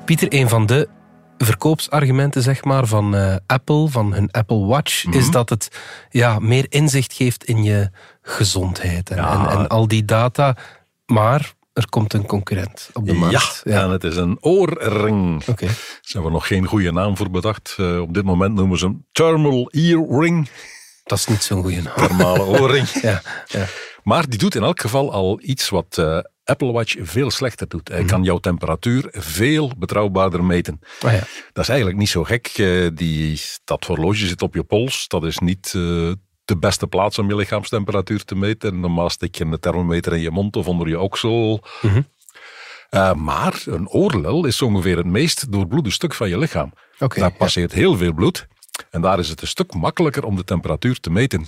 Pieter, 0.04 0.26
een 0.32 0.48
van 0.48 0.66
de 0.66 0.88
verkoopsargumenten 1.38 2.42
zeg 2.42 2.64
maar, 2.64 2.86
van 2.86 3.14
eh, 3.16 3.36
Apple, 3.46 3.88
van 3.88 4.12
hun 4.12 4.30
Apple 4.30 4.64
Watch, 4.66 5.04
is 5.04 5.30
dat 5.30 5.48
het 5.50 5.68
ja, 6.10 6.38
meer 6.38 6.66
inzicht 6.68 7.12
geeft 7.12 7.44
in 7.44 7.62
je 7.62 7.90
gezondheid 8.22 9.10
en, 9.10 9.16
Ja. 9.16 9.50
en, 9.50 9.58
en 9.58 9.68
al 9.68 9.88
die 9.88 10.04
data. 10.04 10.56
Maar 11.06 11.52
er 11.72 11.88
komt 11.88 12.12
een 12.12 12.26
concurrent 12.26 12.90
op 12.92 13.06
de 13.06 13.12
Ja, 13.12 13.18
markt. 13.18 13.62
en 13.64 13.90
het 13.90 14.04
is 14.04 14.16
een 14.16 14.38
oorring. 14.40 15.42
Oké. 15.48 15.66
Daar 15.66 15.76
hebben 16.02 16.24
we 16.30 16.30
nog 16.36 16.46
geen 16.46 16.66
goede 16.66 16.92
naam 16.92 17.16
voor 17.16 17.30
bedacht. 17.30 17.74
Eh, 17.78 18.00
op 18.00 18.14
dit 18.14 18.24
moment 18.24 18.54
noemen 18.54 18.78
ze 18.78 18.84
hem 18.84 19.06
Thermal 19.12 19.68
Earring. 19.70 20.48
Dat 21.04 21.18
is 21.18 21.26
niet 21.26 21.42
zo'n 21.42 21.62
goede 21.62 21.82
naam. 21.82 21.94
Thermale 21.96 22.42
oorring. 22.60 22.88
Ja, 22.88 23.22
ja. 23.46 23.64
Maar 24.02 24.28
die 24.28 24.38
doet 24.38 24.54
in 24.54 24.62
elk 24.62 24.80
geval 24.80 25.12
al 25.12 25.38
iets 25.42 25.68
wat 25.68 25.98
eh, 25.98 26.18
Apple 26.44 26.72
Watch 26.72 26.96
veel 27.00 27.30
slechter 27.30 27.68
doet. 27.68 27.88
Hij 27.88 28.04
kan 28.04 28.22
jouw 28.22 28.38
temperatuur 28.38 29.08
veel 29.10 29.72
betrouwbaarder 29.78 30.44
meten. 30.44 30.80
Ah, 31.00 31.12
ja. 31.12 31.22
Dat 31.52 31.62
is 31.62 31.68
eigenlijk 31.68 31.98
niet 31.98 32.08
zo 32.08 32.24
gek. 32.24 32.46
Eh, 32.46 32.88
die, 32.94 33.40
dat 33.64 33.84
horloge 33.84 34.26
zit 34.26 34.42
op 34.42 34.54
je 34.54 34.62
pols. 34.62 35.08
Dat 35.08 35.24
is 35.24 35.38
niet 35.38 35.66
eh, 35.66 36.12
de 36.44 36.56
beste 36.58 36.86
plaats 36.86 37.18
om 37.18 37.28
je 37.28 37.36
lichaamstemperatuur 37.36 38.24
te 38.24 38.34
meten. 38.34 38.80
Normaal 38.80 39.10
steek 39.10 39.34
je 39.34 39.44
een 39.44 39.60
thermometer 39.60 40.12
in 40.12 40.20
je 40.20 40.30
mond 40.30 40.56
of 40.56 40.68
onder 40.68 40.88
je 40.88 41.00
oksel. 41.00 41.64
Eh, 42.90 43.14
maar 43.14 43.62
een 43.64 43.88
oorlel 43.88 44.44
is 44.44 44.62
ongeveer 44.62 44.96
het 44.96 45.06
meest 45.06 45.52
doorbloede 45.52 45.90
stuk 45.90 46.14
van 46.14 46.28
je 46.28 46.38
lichaam. 46.38 46.72
Daar 46.98 47.18
ja. 47.18 47.28
passeert 47.28 47.72
heel 47.72 47.96
veel 47.96 48.12
bloed. 48.12 48.46
En 48.90 49.00
daar 49.00 49.18
is 49.18 49.28
het 49.28 49.40
een 49.40 49.46
stuk 49.46 49.74
makkelijker 49.74 50.24
om 50.24 50.36
de 50.36 50.44
temperatuur 50.44 51.00
te 51.00 51.10
meten. 51.10 51.46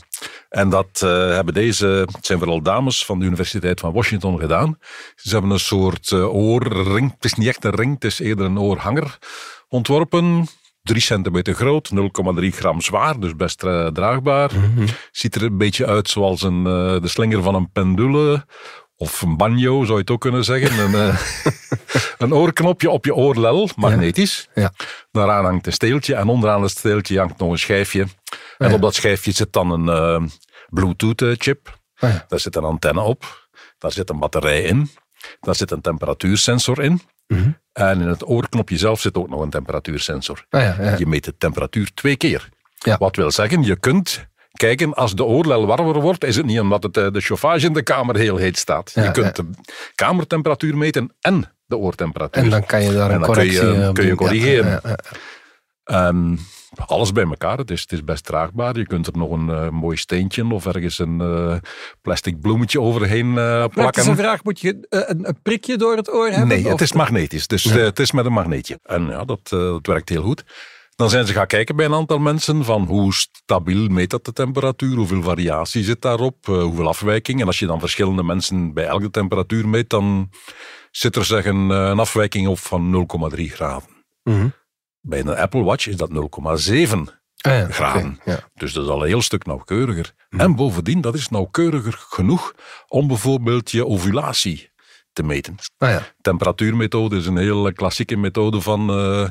En 0.57 0.69
dat 0.69 1.03
eh, 1.03 1.11
hebben 1.11 1.55
deze, 1.55 1.87
het 1.87 2.27
zijn 2.27 2.39
vooral 2.39 2.63
dames 2.63 3.05
van 3.05 3.19
de 3.19 3.25
Universiteit 3.25 3.81
van 3.81 3.93
Washington 3.93 4.39
gedaan. 4.39 4.79
Ze 5.15 5.33
hebben 5.33 5.51
een 5.51 5.59
soort 5.59 6.13
eh, 6.13 6.35
oorring, 6.35 7.13
het 7.15 7.25
is 7.25 7.35
niet 7.35 7.49
echt 7.49 7.65
een 7.65 7.75
ring, 7.75 7.95
het 7.95 8.05
is 8.05 8.19
eerder 8.19 8.47
een 8.47 8.59
oorhanger 8.59 9.19
ontworpen. 9.69 10.47
3 10.83 11.01
centimeter 11.01 11.55
groot, 11.55 11.91
0,3 12.41 12.47
gram 12.49 12.81
zwaar, 12.81 13.21
dus 13.21 13.37
best 13.37 13.63
eh, 13.63 13.87
draagbaar. 13.87 14.51
Ziet 15.13 15.35
er 15.35 15.43
een 15.43 15.59
beetje 15.59 15.87
uit 15.87 16.09
zoals 16.09 16.43
een, 16.43 16.65
de 17.03 17.09
slinger 17.09 17.43
van 17.43 17.55
een 17.55 17.71
pendule. 17.73 18.47
Of 18.97 19.23
een 19.23 19.37
banjo, 19.37 19.85
zou 19.85 19.93
je 19.93 20.01
het 20.01 20.11
ook 20.11 20.21
kunnen 20.21 20.45
zeggen. 20.45 20.95
Een, 20.95 21.15
een 22.25 22.35
oorknopje 22.35 22.91
op 22.91 23.05
je 23.05 23.15
oorlel, 23.15 23.69
magnetisch. 23.77 24.49
Ja. 24.55 24.73
Daaraan 25.13 25.45
hangt 25.45 25.67
een 25.67 25.73
steeltje 25.73 26.15
en 26.15 26.29
onderaan 26.29 26.63
het 26.63 26.71
steeltje 26.71 27.19
hangt 27.19 27.39
nog 27.39 27.51
een 27.51 27.59
schijfje. 27.59 28.07
En 28.59 28.73
op 28.73 28.81
dat 28.81 28.95
schijfje 28.95 29.33
zit 29.33 29.53
dan 29.53 29.71
een 29.71 30.31
Bluetooth-chip. 30.69 31.79
Ah, 31.99 32.11
ja. 32.11 32.25
Daar 32.29 32.41
zit 32.41 32.57
een 32.57 32.65
antenne 32.65 33.01
op. 33.01 33.49
Daar 33.79 33.93
zit 33.93 34.11
een 34.11 34.19
batterij 34.19 34.63
in. 34.63 34.91
Daar 35.41 35.55
zit 35.55 35.71
een 35.71 35.81
temperatuursensor 35.81 36.83
in. 36.83 37.01
Mhm. 37.27 37.51
En 37.73 38.01
in 38.01 38.09
het 38.09 38.29
oorknopje 38.29 38.77
zelf 38.79 39.01
zit 39.01 39.17
ook 39.17 39.29
nog 39.29 39.41
een 39.41 39.51
temperatuursensor. 39.51 40.45
Ah, 40.51 40.61
ja, 40.63 40.77
ja. 40.81 40.97
Je 40.99 41.07
meet 41.07 41.25
de 41.25 41.37
temperatuur 41.39 41.91
twee 41.95 42.17
keer. 42.17 42.49
Wat 42.99 43.17
wil 43.17 43.31
zeggen, 43.31 43.63
je 43.63 43.77
kunt 43.77 44.27
kijken, 44.53 44.95
als 44.95 45.15
de 45.15 45.25
oorlel 45.25 45.67
warmer 45.67 46.01
wordt, 46.01 46.25
is 46.25 46.37
het 46.37 46.47
niet 46.47 46.61
omdat 46.61 46.83
het, 46.83 46.97
eh, 46.97 47.11
de 47.11 47.21
chauffage 47.21 47.67
in 47.67 47.73
de 47.73 47.83
kamer 47.83 48.17
heel 48.17 48.37
heet 48.37 48.59
staat. 48.59 48.93
Je 48.95 49.11
kunt 49.11 49.37
de 49.37 49.51
kamertemperatuur 49.95 50.77
meten 50.77 51.15
en 51.21 51.53
de 51.67 51.77
oortemperatuur. 51.77 52.43
En 52.43 52.51
dan 52.51 52.67
kan 52.67 52.83
je 52.83 52.93
daar 52.93 53.09
En 53.11 53.15
een 53.15 53.21
dan 53.21 53.33
kun 53.33 53.45
je- 53.45 53.59
correctie 53.59 53.83
eh, 53.85 53.93
kun 53.93 54.07
je 54.07 54.15
corrigeren. 54.15 54.81
En 55.87 56.39
alles 56.87 57.13
bij 57.13 57.25
elkaar. 57.25 57.59
Het 57.59 57.71
is, 57.71 57.81
het 57.81 57.93
is 57.93 58.05
best 58.05 58.25
draagbaar. 58.25 58.79
Je 58.79 58.87
kunt 58.87 59.07
er 59.07 59.17
nog 59.17 59.31
een 59.31 59.51
eh, 59.51 59.69
mooi 59.69 59.97
steentje 59.97 60.53
of 60.53 60.67
ergens 60.67 60.99
een 60.99 61.21
eh, 61.21 61.57
plastic 62.03 62.41
bloemetje 62.41 62.81
overheen 62.81 63.33
Praktische 63.35 63.81
plakken. 63.81 64.17
vraag, 64.17 64.45
moet 64.45 64.61
je 64.61 64.87
een, 64.89 65.29
een 65.29 65.43
prikje 65.43 65.77
door 65.77 65.97
het 65.97 66.13
oor 66.13 66.29
hebben? 66.29 66.49
Nee, 66.49 66.69
het 66.69 66.81
is 66.81 66.93
magnetisch. 66.93 67.47
Dus 67.47 67.65
het 67.65 67.99
is 67.99 68.13
met 68.13 68.27
een 68.27 68.33
magneetje. 68.33 68.79
En 68.83 69.07
ja, 69.07 69.25
dat, 69.25 69.49
dat 69.49 69.87
werkt 69.87 70.09
heel 70.09 70.23
goed. 70.23 70.45
Dan 70.97 71.11
zijn 71.11 71.27
ze 71.27 71.33
gaan 71.33 71.47
kijken 71.47 71.77
bij 71.77 71.87
een 71.87 71.95
aantal 71.95 72.19
mensen 72.19 72.65
van 72.65 72.85
hoe 72.85 73.15
stabiel 73.15 73.89
meet 73.89 74.11
dat 74.11 74.25
de 74.25 74.33
temperatuur, 74.33 74.97
hoeveel 74.97 75.23
variatie 75.23 75.85
zit 75.85 76.03
daarop, 76.03 76.47
hoeveel 76.47 76.89
afwijking. 76.89 77.41
En 77.41 77.47
als 77.47 77.59
je 77.59 77.67
dan 77.67 77.81
verschillende 77.81 78.23
mensen 78.23 78.75
bij 78.75 78.87
elke 78.87 79.11
temperatuur 79.11 79.69
meet, 79.69 79.89
dan 79.89 80.31
zit 80.91 81.17
er 81.17 81.25
zeggen 81.25 81.71
eh, 81.71 81.89
een 81.89 81.99
afwijking 81.99 82.47
op 82.49 82.59
van 82.59 83.07
0,3 83.37 83.43
graden. 83.45 83.89
Mhm. 84.23 84.49
Bij 85.07 85.21
een 85.21 85.37
Apple 85.37 85.63
Watch 85.63 85.87
is 85.87 85.97
dat 85.97 86.11
0,7 86.11 86.17
Ah 87.41 87.53
ja, 87.53 87.67
graden. 87.71 88.21
Ja. 88.25 88.39
Dus 88.55 88.73
dat 88.73 88.85
is 88.85 88.91
al 88.91 89.01
een 89.03 89.09
heel 89.09 89.23
stuk 89.23 89.47
nauwkeuriger. 89.47 90.13
En 90.31 90.57
bovendien, 90.57 91.01
dat 91.01 91.15
is 91.15 91.29
nauwkeuriger 91.29 91.93
genoeg 92.09 92.55
om 92.89 93.07
bijvoorbeeld 93.07 93.71
je 93.71 93.87
ovulatie 93.87 94.71
te 95.13 95.23
meten. 95.23 95.55
Ah 95.79 95.91
ja. 95.91 96.03
Temperatuurmethode 96.21 97.17
is 97.17 97.27
een 97.27 97.37
heel 97.37 97.73
klassieke 97.73 98.17
methode 98.17 98.61
van, 98.61 98.91
eh, 98.91 99.29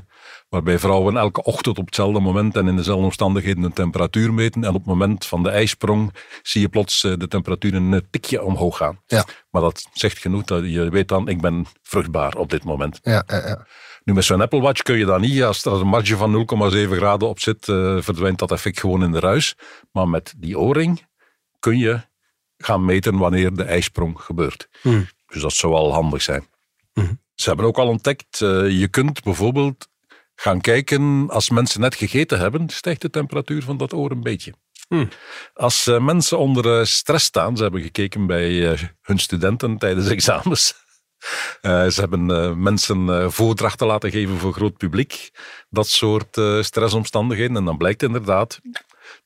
waarbij 0.49 0.79
vrouwen 0.79 1.17
elke 1.17 1.43
ochtend 1.43 1.77
op 1.77 1.85
hetzelfde 1.85 2.19
moment 2.19 2.55
en 2.55 2.67
in 2.67 2.75
dezelfde 2.75 3.03
omstandigheden 3.03 3.63
een 3.63 3.73
temperatuur 3.73 4.33
meten. 4.33 4.63
En 4.63 4.69
op 4.69 4.75
het 4.75 4.85
moment 4.85 5.25
van 5.25 5.43
de 5.43 5.49
ijsprong 5.49 6.13
zie 6.41 6.61
je 6.61 6.69
plots 6.69 7.03
eh, 7.03 7.13
de 7.17 7.27
temperatuur 7.27 7.73
een 7.73 8.07
tikje 8.09 8.43
omhoog 8.43 8.77
gaan. 8.77 9.01
Ja. 9.05 9.25
Maar 9.49 9.61
dat 9.61 9.87
zegt 9.93 10.17
genoeg 10.17 10.43
dat 10.43 10.63
je 10.63 10.89
weet 10.89 11.07
dan, 11.07 11.27
ik 11.27 11.41
ben 11.41 11.65
vruchtbaar 11.81 12.35
op 12.35 12.49
dit 12.49 12.63
moment. 12.63 12.99
Ja, 13.01 13.23
ja, 13.27 13.47
ja. 13.47 13.65
Nu 14.05 14.13
met 14.13 14.23
zo'n 14.23 14.41
Apple 14.41 14.61
Watch 14.61 14.81
kun 14.81 14.97
je 14.97 15.05
dat 15.05 15.19
niet, 15.19 15.43
als 15.43 15.65
er 15.65 15.71
een 15.71 15.87
marge 15.87 16.17
van 16.17 16.31
0,7 16.31 16.95
graden 16.95 17.27
op 17.27 17.39
zit, 17.39 17.69
eh, 17.69 17.97
verdwijnt 17.99 18.39
dat 18.39 18.51
effect 18.51 18.79
gewoon 18.79 19.03
in 19.03 19.11
de 19.11 19.19
ruis. 19.19 19.55
Maar 19.91 20.09
met 20.09 20.33
die 20.37 20.59
oorring 20.59 21.07
kun 21.59 21.77
je 21.77 22.01
gaan 22.57 22.85
meten 22.85 23.17
wanneer 23.17 23.53
de 23.53 23.63
ijsprong 23.63 24.21
gebeurt. 24.21 24.69
Hmm. 24.81 25.07
Dus 25.27 25.41
dat 25.41 25.53
zou 25.53 25.73
wel 25.73 25.93
handig 25.93 26.21
zijn. 26.21 26.47
Mhm. 26.93 27.13
Ze 27.35 27.47
hebben 27.47 27.65
ook 27.65 27.77
al 27.77 27.87
ontdekt, 27.87 28.41
eh, 28.41 28.79
je 28.79 28.87
kunt 28.87 29.23
bijvoorbeeld 29.23 29.87
gaan 30.35 30.61
kijken, 30.61 31.29
als 31.29 31.49
mensen 31.49 31.81
net 31.81 31.95
gegeten 31.95 32.39
hebben, 32.39 32.69
stijgt 32.69 33.01
de 33.01 33.09
temperatuur 33.09 33.63
van 33.63 33.77
dat 33.77 33.93
oor 33.93 34.11
een 34.11 34.23
beetje. 34.23 34.53
Hmm. 34.87 35.09
Als 35.53 35.87
eh, 35.87 35.99
mensen 35.99 36.37
onder 36.37 36.87
stress 36.87 37.25
staan, 37.25 37.57
ze 37.57 37.63
hebben 37.63 37.81
gekeken 37.81 38.27
bij 38.27 38.77
hun 39.01 39.19
studenten 39.19 39.77
tijdens 39.77 40.09
examens. 40.17 40.84
Eh, 41.61 41.87
ze 41.87 41.99
hebben 41.99 42.31
eh, 42.31 42.53
mensen 42.53 43.09
eh, 43.09 43.29
voordrachten 43.29 43.87
laten 43.87 44.11
geven 44.11 44.37
voor 44.37 44.53
groot 44.53 44.77
publiek. 44.77 45.31
Dat 45.69 45.87
soort 45.87 46.41
stressomstandigheden. 46.59 47.57
En 47.57 47.65
dan 47.65 47.77
blijkt 47.77 48.03
inderdaad, 48.03 48.59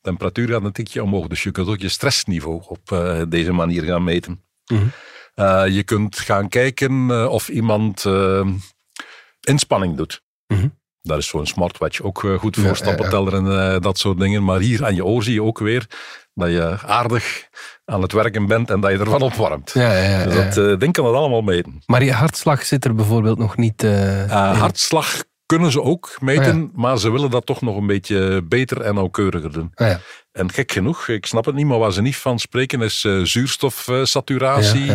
temperatuur 0.00 0.48
gaat 0.48 0.64
een 0.64 0.72
tikje 0.72 1.02
omhoog. 1.02 1.26
Dus 1.26 1.42
je 1.42 1.50
kunt 1.50 1.68
ook 1.68 1.80
je 1.80 1.88
stressniveau 1.88 2.62
op 2.66 3.14
deze 3.28 3.52
manier 3.52 3.82
gaan 3.82 4.04
meten. 4.04 4.44
Mhm. 4.66 4.86
Je 5.70 5.82
kunt 5.84 6.18
gaan 6.18 6.48
kijken 6.48 7.30
of 7.30 7.48
iemand 7.48 8.04
inspanning 9.40 9.96
doet. 9.96 10.22
Mhm. 10.46 10.68
Daar 11.02 11.18
is 11.18 11.26
zo'n 11.26 11.46
smartwatch 11.46 12.00
ook 12.00 12.18
goed 12.38 12.56
voor, 12.56 12.64
Ja, 12.64 12.74
stappenteller 12.74 13.34
en 13.34 13.80
dat 13.80 13.98
soort 13.98 14.18
dingen. 14.18 14.44
Maar 14.44 14.60
hier 14.60 14.84
aan 14.84 14.94
je 14.94 15.04
oor 15.04 15.22
zie 15.22 15.34
je 15.34 15.42
ook 15.42 15.58
weer 15.58 15.86
dat 16.34 16.50
je 16.50 16.78
aardig 16.86 17.48
aan 17.90 18.02
het 18.02 18.12
werken 18.12 18.46
bent 18.46 18.70
en 18.70 18.80
dat 18.80 18.90
je 18.90 18.98
ervan 18.98 19.22
opwarmt. 19.22 19.70
Ja, 19.74 19.92
ja, 19.92 20.08
ja, 20.18 20.24
Dus 20.24 20.34
dat 20.34 20.56
eh, 20.56 20.78
ding 20.78 20.92
kan 20.92 21.04
het 21.06 21.14
allemaal 21.14 21.42
meten. 21.42 21.82
Maar 21.86 22.04
je 22.04 22.12
hartslag 22.12 22.64
zit 22.64 22.84
er 22.84 22.94
bijvoorbeeld 22.94 23.38
nog 23.38 23.56
niet... 23.56 23.82
eh, 23.84 24.22
Eh, 24.24 24.58
hartslag 24.58 25.22
kunnen 25.46 25.70
ze 25.70 25.82
ook 25.82 26.16
meten, 26.20 26.70
Ah, 26.72 26.78
maar 26.80 26.98
ze 26.98 27.10
willen 27.12 27.30
dat 27.30 27.46
toch 27.46 27.60
nog 27.60 27.76
een 27.76 27.86
beetje 27.86 28.42
beter 28.48 28.80
en 28.80 28.94
nauwkeuriger 28.94 29.52
doen. 29.52 29.72
Ja. 29.74 30.00
En 30.32 30.52
gek 30.52 30.72
genoeg, 30.72 31.08
ik 31.08 31.26
snap 31.26 31.44
het 31.44 31.54
niet, 31.54 31.66
maar 31.66 31.78
waar 31.78 31.92
ze 31.92 32.02
niet 32.02 32.16
van 32.16 32.38
spreken 32.38 32.82
is 32.82 33.00
zuurstofsaturatie. 33.22 34.92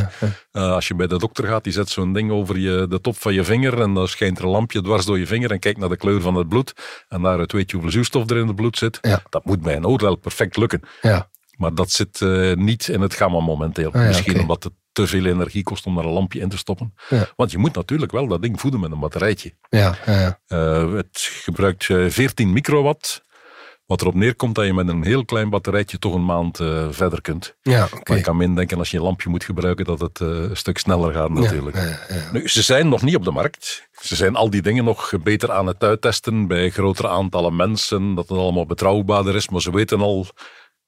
Als 0.51 0.87
je 0.87 0.95
bij 0.95 1.07
de 1.07 1.17
dokter 1.17 1.47
gaat, 1.47 1.63
die 1.63 1.73
zet 1.73 1.89
zo'n 1.89 2.13
ding 2.13 2.31
over 2.31 2.57
je, 2.57 2.85
de 2.89 3.01
top 3.01 3.17
van 3.17 3.33
je 3.33 3.43
vinger 3.43 3.81
en 3.81 3.93
dan 3.93 4.07
schijnt 4.07 4.37
er 4.37 4.43
een 4.43 4.49
lampje 4.49 4.81
dwars 4.81 5.05
door 5.05 5.19
je 5.19 5.27
vinger 5.27 5.51
en 5.51 5.59
kijkt 5.59 5.79
naar 5.79 5.89
de 5.89 5.97
kleur 5.97 6.21
van 6.21 6.35
het 6.35 6.49
bloed. 6.49 6.73
En 7.07 7.21
daaruit 7.21 7.51
weet 7.51 7.67
je 7.69 7.73
hoeveel 7.75 7.93
zuurstof 7.93 8.29
er 8.29 8.37
in 8.37 8.47
het 8.47 8.55
bloed 8.55 8.77
zit. 8.77 8.99
Dat 9.29 9.45
moet 9.45 9.61
bij 9.61 9.75
een 9.75 9.85
oordeel 9.87 10.15
perfect 10.15 10.57
lukken. 10.57 10.81
Ja. 11.01 11.29
Maar 11.57 11.73
dat 11.73 11.91
zit 11.91 12.21
eh, 12.21 12.53
niet 12.53 12.87
in 12.87 13.01
het 13.01 13.13
gamma 13.13 13.39
momenteel. 13.39 13.91
Ah, 13.91 14.01
ja, 14.01 14.07
Misschien 14.07 14.39
omdat 14.39 14.63
het 14.63 14.73
te 14.91 15.07
veel 15.07 15.25
energie 15.25 15.63
kost 15.63 15.85
om 15.85 15.95
daar 15.95 16.05
een 16.05 16.11
lampje 16.11 16.39
in 16.39 16.49
te 16.49 16.57
stoppen. 16.57 16.93
Ja. 17.09 17.27
Want 17.35 17.51
je 17.51 17.57
moet 17.57 17.75
natuurlijk 17.75 18.11
wel 18.11 18.27
dat 18.27 18.41
ding 18.41 18.59
voeden 18.59 18.79
met 18.79 18.91
een 18.91 18.99
batterijtje. 18.99 19.53
Ja, 19.69 19.97
ja, 20.05 20.19
ja. 20.19 20.39
Eh, 20.47 20.93
het 20.93 21.29
gebruikt 21.43 21.89
eh, 21.89 22.05
14 22.09 22.53
microwatt. 22.53 23.25
Wat 23.85 24.01
erop 24.01 24.13
neerkomt 24.13 24.55
dat 24.55 24.65
je 24.65 24.73
met 24.73 24.87
een 24.87 25.03
heel 25.03 25.25
klein 25.25 25.49
batterijtje 25.49 25.99
toch 25.99 26.13
een 26.13 26.25
maand 26.25 26.59
eh, 26.59 26.87
verder 26.89 27.21
kunt. 27.21 27.55
Ja, 27.61 27.83
oké. 27.83 27.99
Maar 28.09 28.17
ik 28.17 28.23
kan 28.23 28.37
me 28.37 28.43
indenken 28.43 28.77
als 28.77 28.91
je 28.91 28.97
een 28.97 29.03
lampje 29.03 29.29
moet 29.29 29.43
gebruiken 29.43 29.85
dat 29.85 29.99
het 29.99 30.21
eh, 30.21 30.27
een 30.27 30.57
stuk 30.57 30.77
sneller 30.77 31.13
gaat 31.13 31.29
natuurlijk. 31.29 31.75
Ja, 31.75 31.83
ja, 31.83 31.99
ja. 32.09 32.31
Nu, 32.31 32.47
ze 32.47 32.61
zijn 32.61 32.89
nog 32.89 33.01
niet 33.01 33.15
op 33.15 33.23
de 33.23 33.31
markt. 33.31 33.87
Ze 33.91 34.15
zijn 34.15 34.35
al 34.35 34.49
die 34.49 34.61
dingen 34.61 34.83
nog 34.83 35.13
beter 35.23 35.51
aan 35.51 35.67
het 35.67 35.83
uittesten 35.83 36.47
bij 36.47 36.69
grotere 36.69 37.07
aantallen 37.07 37.55
mensen. 37.55 38.15
Dat 38.15 38.29
het 38.29 38.37
allemaal 38.37 38.65
betrouwbaarder 38.65 39.35
is. 39.35 39.49
Maar 39.49 39.61
ze 39.61 39.71
weten 39.71 39.99
al 39.99 40.27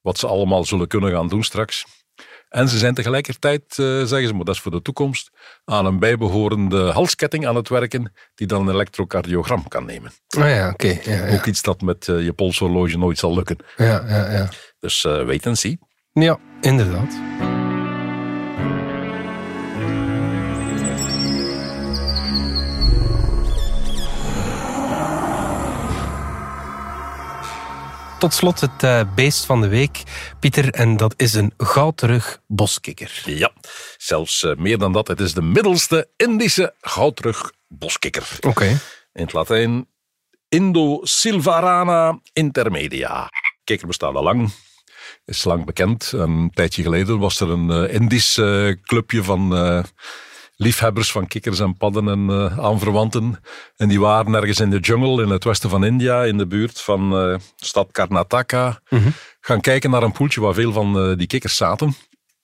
wat 0.07 0.17
ze 0.17 0.27
allemaal 0.27 0.65
zullen 0.65 0.87
kunnen 0.87 1.11
gaan 1.11 1.27
doen 1.27 1.43
straks. 1.43 1.85
En 2.49 2.69
ze 2.69 2.77
zijn 2.77 2.93
tegelijkertijd, 2.93 3.63
eh, 3.69 3.85
zeggen 3.85 4.27
ze, 4.27 4.33
maar 4.33 4.45
dat 4.45 4.55
is 4.55 4.61
voor 4.61 4.71
de 4.71 4.81
toekomst, 4.81 5.29
aan 5.65 5.85
een 5.85 5.99
bijbehorende 5.99 6.91
halsketting 6.91 7.47
aan 7.47 7.55
het 7.55 7.69
werken 7.69 8.13
die 8.35 8.47
dan 8.47 8.67
een 8.67 8.73
elektrocardiogram 8.73 9.67
kan 9.67 9.85
nemen. 9.85 10.11
Ah, 10.37 10.49
ja, 10.49 10.69
oké. 10.69 10.99
Ja, 11.03 11.25
ja. 11.25 11.33
Ook 11.33 11.45
iets 11.45 11.61
dat 11.61 11.81
met 11.81 12.07
eh, 12.07 12.23
je 12.23 12.33
polshorloge 12.33 12.97
nooit 12.97 13.17
zal 13.17 13.33
lukken. 13.33 13.57
Ja, 13.77 14.03
ja, 14.07 14.31
ja. 14.31 14.49
Dus 14.79 15.05
eh 15.05 15.23
wait 15.25 15.45
en 15.45 15.57
zie. 15.57 15.79
Ja, 16.13 16.39
inderdaad. 16.61 17.17
Tot 28.19 28.33
slot 28.33 28.59
het 28.59 28.83
eh, 28.83 29.01
beest 29.15 29.45
van 29.45 29.61
de 29.61 29.67
week, 29.67 30.03
Pieter, 30.39 30.73
en 30.73 30.97
dat 30.97 31.13
is 31.17 31.33
een 31.33 31.53
goudrug 31.57 32.41
boskikker. 32.47 33.21
Ja, 33.25 33.51
zelfs 33.97 34.43
eh, 34.43 34.55
meer 34.55 34.77
dan 34.77 34.93
dat. 34.93 35.07
Het 35.07 35.19
is 35.19 35.33
de 35.33 35.41
middelste 35.41 36.09
Indische 36.15 36.73
goudrug 36.81 37.51
boskikker. 37.67 38.29
Oké. 38.41 38.65
In 39.13 39.23
het 39.23 39.33
Latijn 39.33 39.87
Indo 40.49 40.99
Silvarana 41.03 42.19
intermedia. 42.33 43.29
Kikker 43.63 43.87
bestaat 43.87 44.15
al 44.15 44.23
lang. 44.23 44.51
Is 45.25 45.43
lang 45.43 45.65
bekend. 45.65 46.11
Een 46.11 46.51
tijdje 46.53 46.83
geleden 46.83 47.19
was 47.19 47.39
er 47.39 47.49
een 47.49 47.71
eh, 47.71 47.93
Indisch 47.93 48.33
clubje 48.81 49.23
van 49.23 49.53
liefhebbers 50.57 51.11
van 51.11 51.27
kikkers 51.27 51.59
en 51.59 51.77
padden 51.77 52.07
en 52.07 52.29
eh, 52.29 52.59
aanverwanten. 52.59 53.39
En 53.75 53.87
die 53.87 53.99
waren 53.99 54.33
ergens 54.33 54.59
in 54.59 54.69
de 54.69 54.79
jungle 54.79 55.23
in 55.23 55.29
het 55.29 55.43
westen 55.43 55.69
van 55.69 55.85
India, 55.85 56.23
in 56.23 56.37
de 56.37 56.47
buurt 56.47 56.81
van 56.81 57.17
eh, 57.17 57.35
stad 57.55 57.91
Karnataka, 57.91 58.81
gaan 59.39 59.61
kijken 59.61 59.89
naar 59.89 60.03
een 60.03 60.11
poeltje 60.11 60.41
waar 60.41 60.53
veel 60.53 60.71
van 60.71 60.99
eh, 60.99 61.17
die 61.17 61.27
kikkers 61.27 61.55
zaten. 61.55 61.95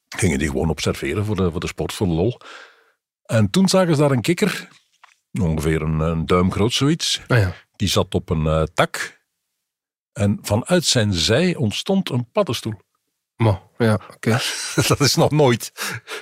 Gingen 0.10 0.40
die 0.40 0.48
gewoon 0.48 0.70
observeren 0.70 1.26
voor 1.26 1.36
de, 1.36 1.52
voor 1.52 1.60
de 1.60 1.68
sport, 1.68 1.94
voor 1.94 2.08
de 2.08 2.14
lol. 2.14 2.40
En 3.26 3.50
toen 3.50 3.70
zagen 3.70 3.96
ze 3.96 4.02
daar 4.02 4.12
een 4.12 4.22
kikker, 4.22 4.68
ongeveer 5.42 5.82
een, 5.82 6.00
een 6.00 6.26
duim 6.26 6.52
groot 6.52 6.74
zoiets. 6.74 7.22
Ah, 7.28 7.38
ja. 7.38 7.56
Die 7.76 7.88
zat 7.88 8.14
op 8.14 8.30
een 8.30 8.70
tak. 8.74 9.22
En 10.14 10.40
vanuit 10.42 10.86
zijn 10.86 11.14
zij 11.14 11.56
ontstond 11.56 12.10
een 12.10 12.32
paddenstoel. 12.32 12.74
Ja, 13.78 14.00
oké. 14.14 14.40
dat 14.88 15.00
is 15.00 15.16
nog 15.16 15.32
nooit 15.32 15.72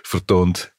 vertoond. 0.02 0.71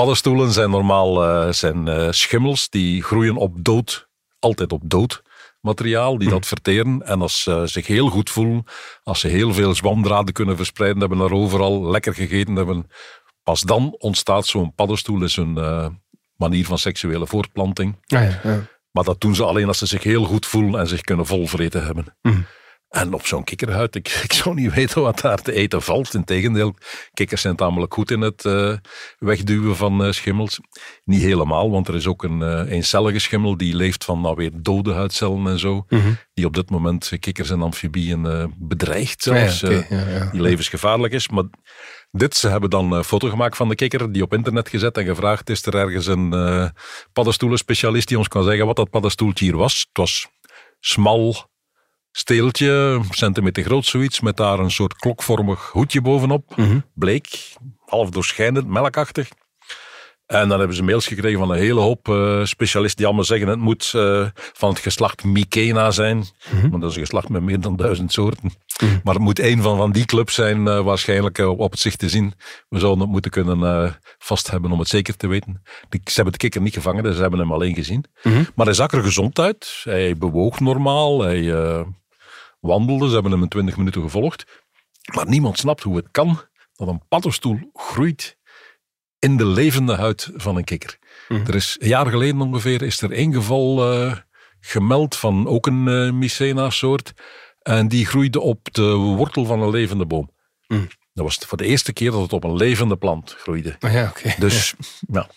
Paddenstoelen 0.00 0.52
zijn 0.52 0.70
normaal 0.70 1.24
eh, 1.24 1.52
zijn, 1.52 1.88
eh, 1.88 2.06
schimmels 2.10 2.68
die 2.68 3.02
groeien 3.02 3.36
op 3.36 3.64
dood, 3.64 4.08
altijd 4.38 4.72
op 4.72 4.82
dood 4.84 5.22
materiaal, 5.60 6.18
die 6.18 6.28
dat 6.28 6.46
verteren. 6.46 7.02
En 7.02 7.20
als 7.22 7.42
ze 7.42 7.62
zich 7.64 7.86
heel 7.86 8.08
goed 8.08 8.30
voelen, 8.30 8.64
als 9.02 9.20
ze 9.20 9.28
heel 9.28 9.52
veel 9.52 9.74
zwamdraden 9.74 10.34
kunnen 10.34 10.56
verspreiden, 10.56 11.00
hebben 11.00 11.18
daar 11.18 11.32
overal 11.32 11.90
lekker 11.90 12.14
gegeten 12.14 12.56
hebben, 12.56 12.90
pas 13.42 13.60
dan 13.60 13.94
ontstaat 13.98 14.46
zo'n 14.46 14.74
paddenstoel, 14.74 15.22
is 15.22 15.36
een 15.36 15.56
eh, 15.56 15.86
manier 16.36 16.64
van 16.64 16.78
seksuele 16.78 17.26
voortplanting. 17.26 17.98
Ah, 18.06 18.22
ja, 18.22 18.40
ja. 18.42 18.60
Maar 18.90 19.04
dat 19.04 19.20
doen 19.20 19.34
ze 19.34 19.44
alleen 19.44 19.68
als 19.68 19.78
ze 19.78 19.86
zich 19.86 20.02
heel 20.02 20.24
goed 20.24 20.46
voelen 20.46 20.80
en 20.80 20.86
zich 20.86 21.00
kunnen 21.00 21.26
volvreten 21.26 21.84
hebben. 21.84 22.16
Mhm. 22.22 22.40
En 22.90 23.14
op 23.14 23.26
zo'n 23.26 23.44
kikkerhuid, 23.44 23.94
ik, 23.94 24.08
ik 24.28 24.32
zou 24.32 24.54
niet 24.54 24.74
weten 24.74 25.02
wat 25.02 25.20
daar 25.20 25.42
te 25.42 25.52
eten 25.52 25.82
valt. 25.82 26.14
Integendeel, 26.14 26.74
kikkers 27.14 27.40
zijn 27.40 27.56
tamelijk 27.56 27.94
goed 27.94 28.10
in 28.10 28.20
het 28.20 28.44
eh, 28.44 28.72
wegduwen 29.18 29.76
van 29.76 30.04
eh, 30.04 30.12
schimmels. 30.12 30.60
Niet 31.04 31.22
helemaal, 31.22 31.70
want 31.70 31.88
er 31.88 31.94
is 31.94 32.06
ook 32.06 32.22
een 32.22 32.42
eh, 32.42 32.72
eencellige 32.72 33.18
schimmel 33.18 33.56
die 33.56 33.74
leeft 33.76 34.04
van 34.04 34.20
nou 34.20 34.34
weer 34.36 34.50
dode 34.54 34.92
huidcellen 34.92 35.46
en 35.46 35.58
zo. 35.58 35.84
Mhm. 35.88 36.12
Die 36.34 36.46
op 36.46 36.54
dit 36.54 36.70
moment 36.70 37.12
kikkers 37.20 37.50
en 37.50 37.62
amfibieën 37.62 38.54
bedreigt 38.58 39.24
ja, 39.24 39.48
zelfs. 39.48 39.62
eh, 39.62 39.90
ja, 39.90 40.08
ja. 40.08 40.30
die 40.30 40.40
levensgevaarlijk 40.40 41.12
is. 41.12 41.28
Maar 41.28 41.44
dit, 42.10 42.36
ze 42.36 42.48
hebben 42.48 42.70
dan 42.70 42.92
een 42.92 43.04
foto 43.04 43.28
gemaakt 43.28 43.56
van 43.56 43.68
de 43.68 43.74
kikker, 43.74 44.12
die 44.12 44.22
op 44.22 44.32
internet 44.32 44.68
gezet 44.68 44.98
en 44.98 45.04
gevraagd, 45.04 45.50
is 45.50 45.66
er 45.66 45.74
ergens 45.74 46.06
een 46.06 46.32
eh 46.32 46.68
paddenstoelenspecialist 47.12 48.08
die 48.08 48.18
ons 48.18 48.28
kan 48.28 48.44
zeggen 48.44 48.66
wat 48.66 48.76
dat 48.76 48.90
paddenstoeltje 48.90 49.44
hier 49.44 49.56
was? 49.56 49.78
Het 49.78 49.98
was 49.98 50.28
smal 50.80 51.49
steeltje, 52.12 53.00
centimeter 53.10 53.62
groot 53.62 53.84
zoiets, 53.86 54.20
met 54.20 54.36
daar 54.36 54.58
een 54.58 54.70
soort 54.70 54.94
klokvormig 54.96 55.70
hoedje 55.72 56.00
bovenop. 56.00 56.52
Bleek, 56.94 57.52
half 57.86 58.10
doorschijnend, 58.10 58.66
melkachtig. 58.66 59.28
En 60.26 60.48
dan 60.48 60.58
hebben 60.58 60.76
ze 60.76 60.82
mails 60.82 61.06
gekregen 61.06 61.38
van 61.38 61.50
een 61.50 61.58
hele 61.58 61.80
hoop 61.80 62.08
eh, 62.08 62.44
specialisten 62.44 62.96
die 62.96 63.06
allemaal 63.06 63.24
zeggen 63.24 63.48
het 63.48 63.58
moet 63.58 63.92
eh, 63.94 64.26
van 64.34 64.68
het 64.70 64.78
geslacht 64.78 65.24
Mycena 65.24 65.90
zijn. 65.90 66.24
Want 66.70 66.80
dat 66.82 66.90
is 66.90 66.96
een 66.96 67.02
geslacht 67.02 67.28
met 67.28 67.42
meer 67.42 67.60
dan 67.60 67.76
duizend 67.76 68.12
soorten. 68.12 68.50
Maar 69.04 69.14
het 69.14 69.22
moet 69.22 69.38
een 69.38 69.62
van, 69.62 69.76
van 69.76 69.92
die 69.92 70.04
clubs 70.04 70.34
zijn 70.34 70.68
eh, 70.68 70.80
waarschijnlijk 70.80 71.38
op 71.38 71.70
het 71.70 71.80
zicht 71.80 71.98
te 71.98 72.08
zien. 72.08 72.34
We 72.68 72.78
zouden 72.78 73.00
het 73.02 73.10
moeten 73.10 73.30
kunnen 73.30 73.98
vast 74.18 74.50
hebben 74.50 74.70
om 74.72 74.78
het 74.78 74.88
zeker 74.88 75.16
te 75.16 75.26
weten. 75.26 75.62
Die- 75.88 76.00
Ze 76.04 76.14
hebben 76.14 76.32
de 76.32 76.38
kikker 76.38 76.60
niet 76.60 76.74
gevangen, 76.74 77.02
dus 77.02 77.14
ze 77.14 77.20
hebben 77.20 77.40
hem 77.40 77.52
alleen 77.52 77.74
gezien. 77.74 78.04
Maar 78.54 78.66
hij 78.66 78.74
zag 78.74 78.92
er 78.92 79.02
gezond 79.02 79.38
uit. 79.38 79.80
Hij 79.84 80.16
bewoog 80.16 80.60
normaal. 80.60 81.20
Hij 81.22 81.54
eh, 82.60 82.70
wandelde. 82.70 83.06
Ze 83.06 83.14
hebben 83.14 83.32
hem 83.32 83.42
in 83.42 83.48
20 83.48 83.76
minuten 83.76 84.02
gevolgd. 84.02 84.62
Maar 85.14 85.28
niemand 85.28 85.58
snapt 85.58 85.82
hoe 85.82 85.96
het 85.96 86.08
kan 86.10 86.40
dat 86.72 86.88
een 86.88 87.02
paddenstoel 87.08 87.70
groeit 87.74 88.36
in 89.18 89.36
de 89.36 89.46
levende 89.46 89.94
huid 89.94 90.30
van 90.34 90.56
een 90.56 90.64
kikker. 90.64 90.98
Er 91.28 91.54
is 91.54 91.76
een 91.80 91.88
jaar 91.88 92.06
geleden 92.06 92.40
ongeveer 92.40 92.82
is 92.82 93.00
er 93.00 93.12
één 93.12 93.32
geval 93.32 93.92
eh, 93.92 94.16
gemeld 94.60 95.16
van 95.16 95.46
ook 95.46 95.66
een 95.66 95.88
eh 95.88 96.12
Mycena-soort. 96.12 97.12
En 97.62 97.88
die 97.88 98.06
groeide 98.06 98.40
op 98.40 98.72
de 98.72 98.92
wortel 98.92 99.44
van 99.44 99.62
een 99.62 99.70
levende 99.70 100.06
boom. 100.06 100.30
Dat 101.12 101.24
was 101.24 101.36
voor 101.46 101.58
de 101.58 101.66
eerste 101.66 101.92
keer 101.92 102.10
dat 102.10 102.20
het 102.22 102.32
op 102.32 102.44
een 102.44 102.56
levende 102.56 102.96
plant 102.96 103.34
groeide. 103.38 103.76
Ah 103.78 103.92
ja. 103.92 104.12
Dus 104.38 104.74
ja, 105.12 105.28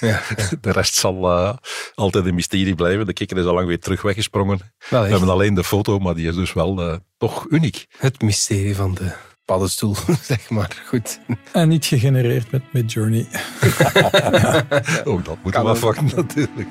Ja. 0.00 0.20
de 0.60 0.70
rest 0.72 0.94
zal 0.94 1.30
eh, 1.30 1.56
altijd 1.94 2.26
een 2.26 2.34
mysterie 2.34 2.74
blijven. 2.74 3.06
De 3.06 3.12
kikker 3.12 3.38
is 3.38 3.44
al 3.44 3.54
lang 3.54 3.66
weer 3.66 3.80
terug 3.80 4.02
weggesprongen. 4.02 4.60
Wel 4.90 5.02
We 5.02 5.08
hebben 5.08 5.28
alleen 5.28 5.54
de 5.54 5.64
foto, 5.64 5.98
maar 5.98 6.14
die 6.14 6.28
is 6.28 6.34
dus 6.34 6.52
wel 6.52 6.80
eh, 6.80 6.96
toch 7.16 7.46
uniek. 7.48 7.86
het 7.98 8.22
mysterie 8.22 8.76
van 8.76 8.94
de 8.94 9.12
paddenstoel, 9.44 9.96
zeg 10.22 10.50
maar. 10.50 10.82
Goed. 10.86 11.20
En 11.52 11.68
niet 11.68 11.84
gegenereerd 11.84 12.50
met 12.50 12.62
Midjourney. 12.72 13.26
Ook 15.04 15.24
dat 15.24 15.36
moeten 15.42 15.62
we 15.62 15.68
afwachten 15.68 16.10
natuurlijk. 16.14 16.68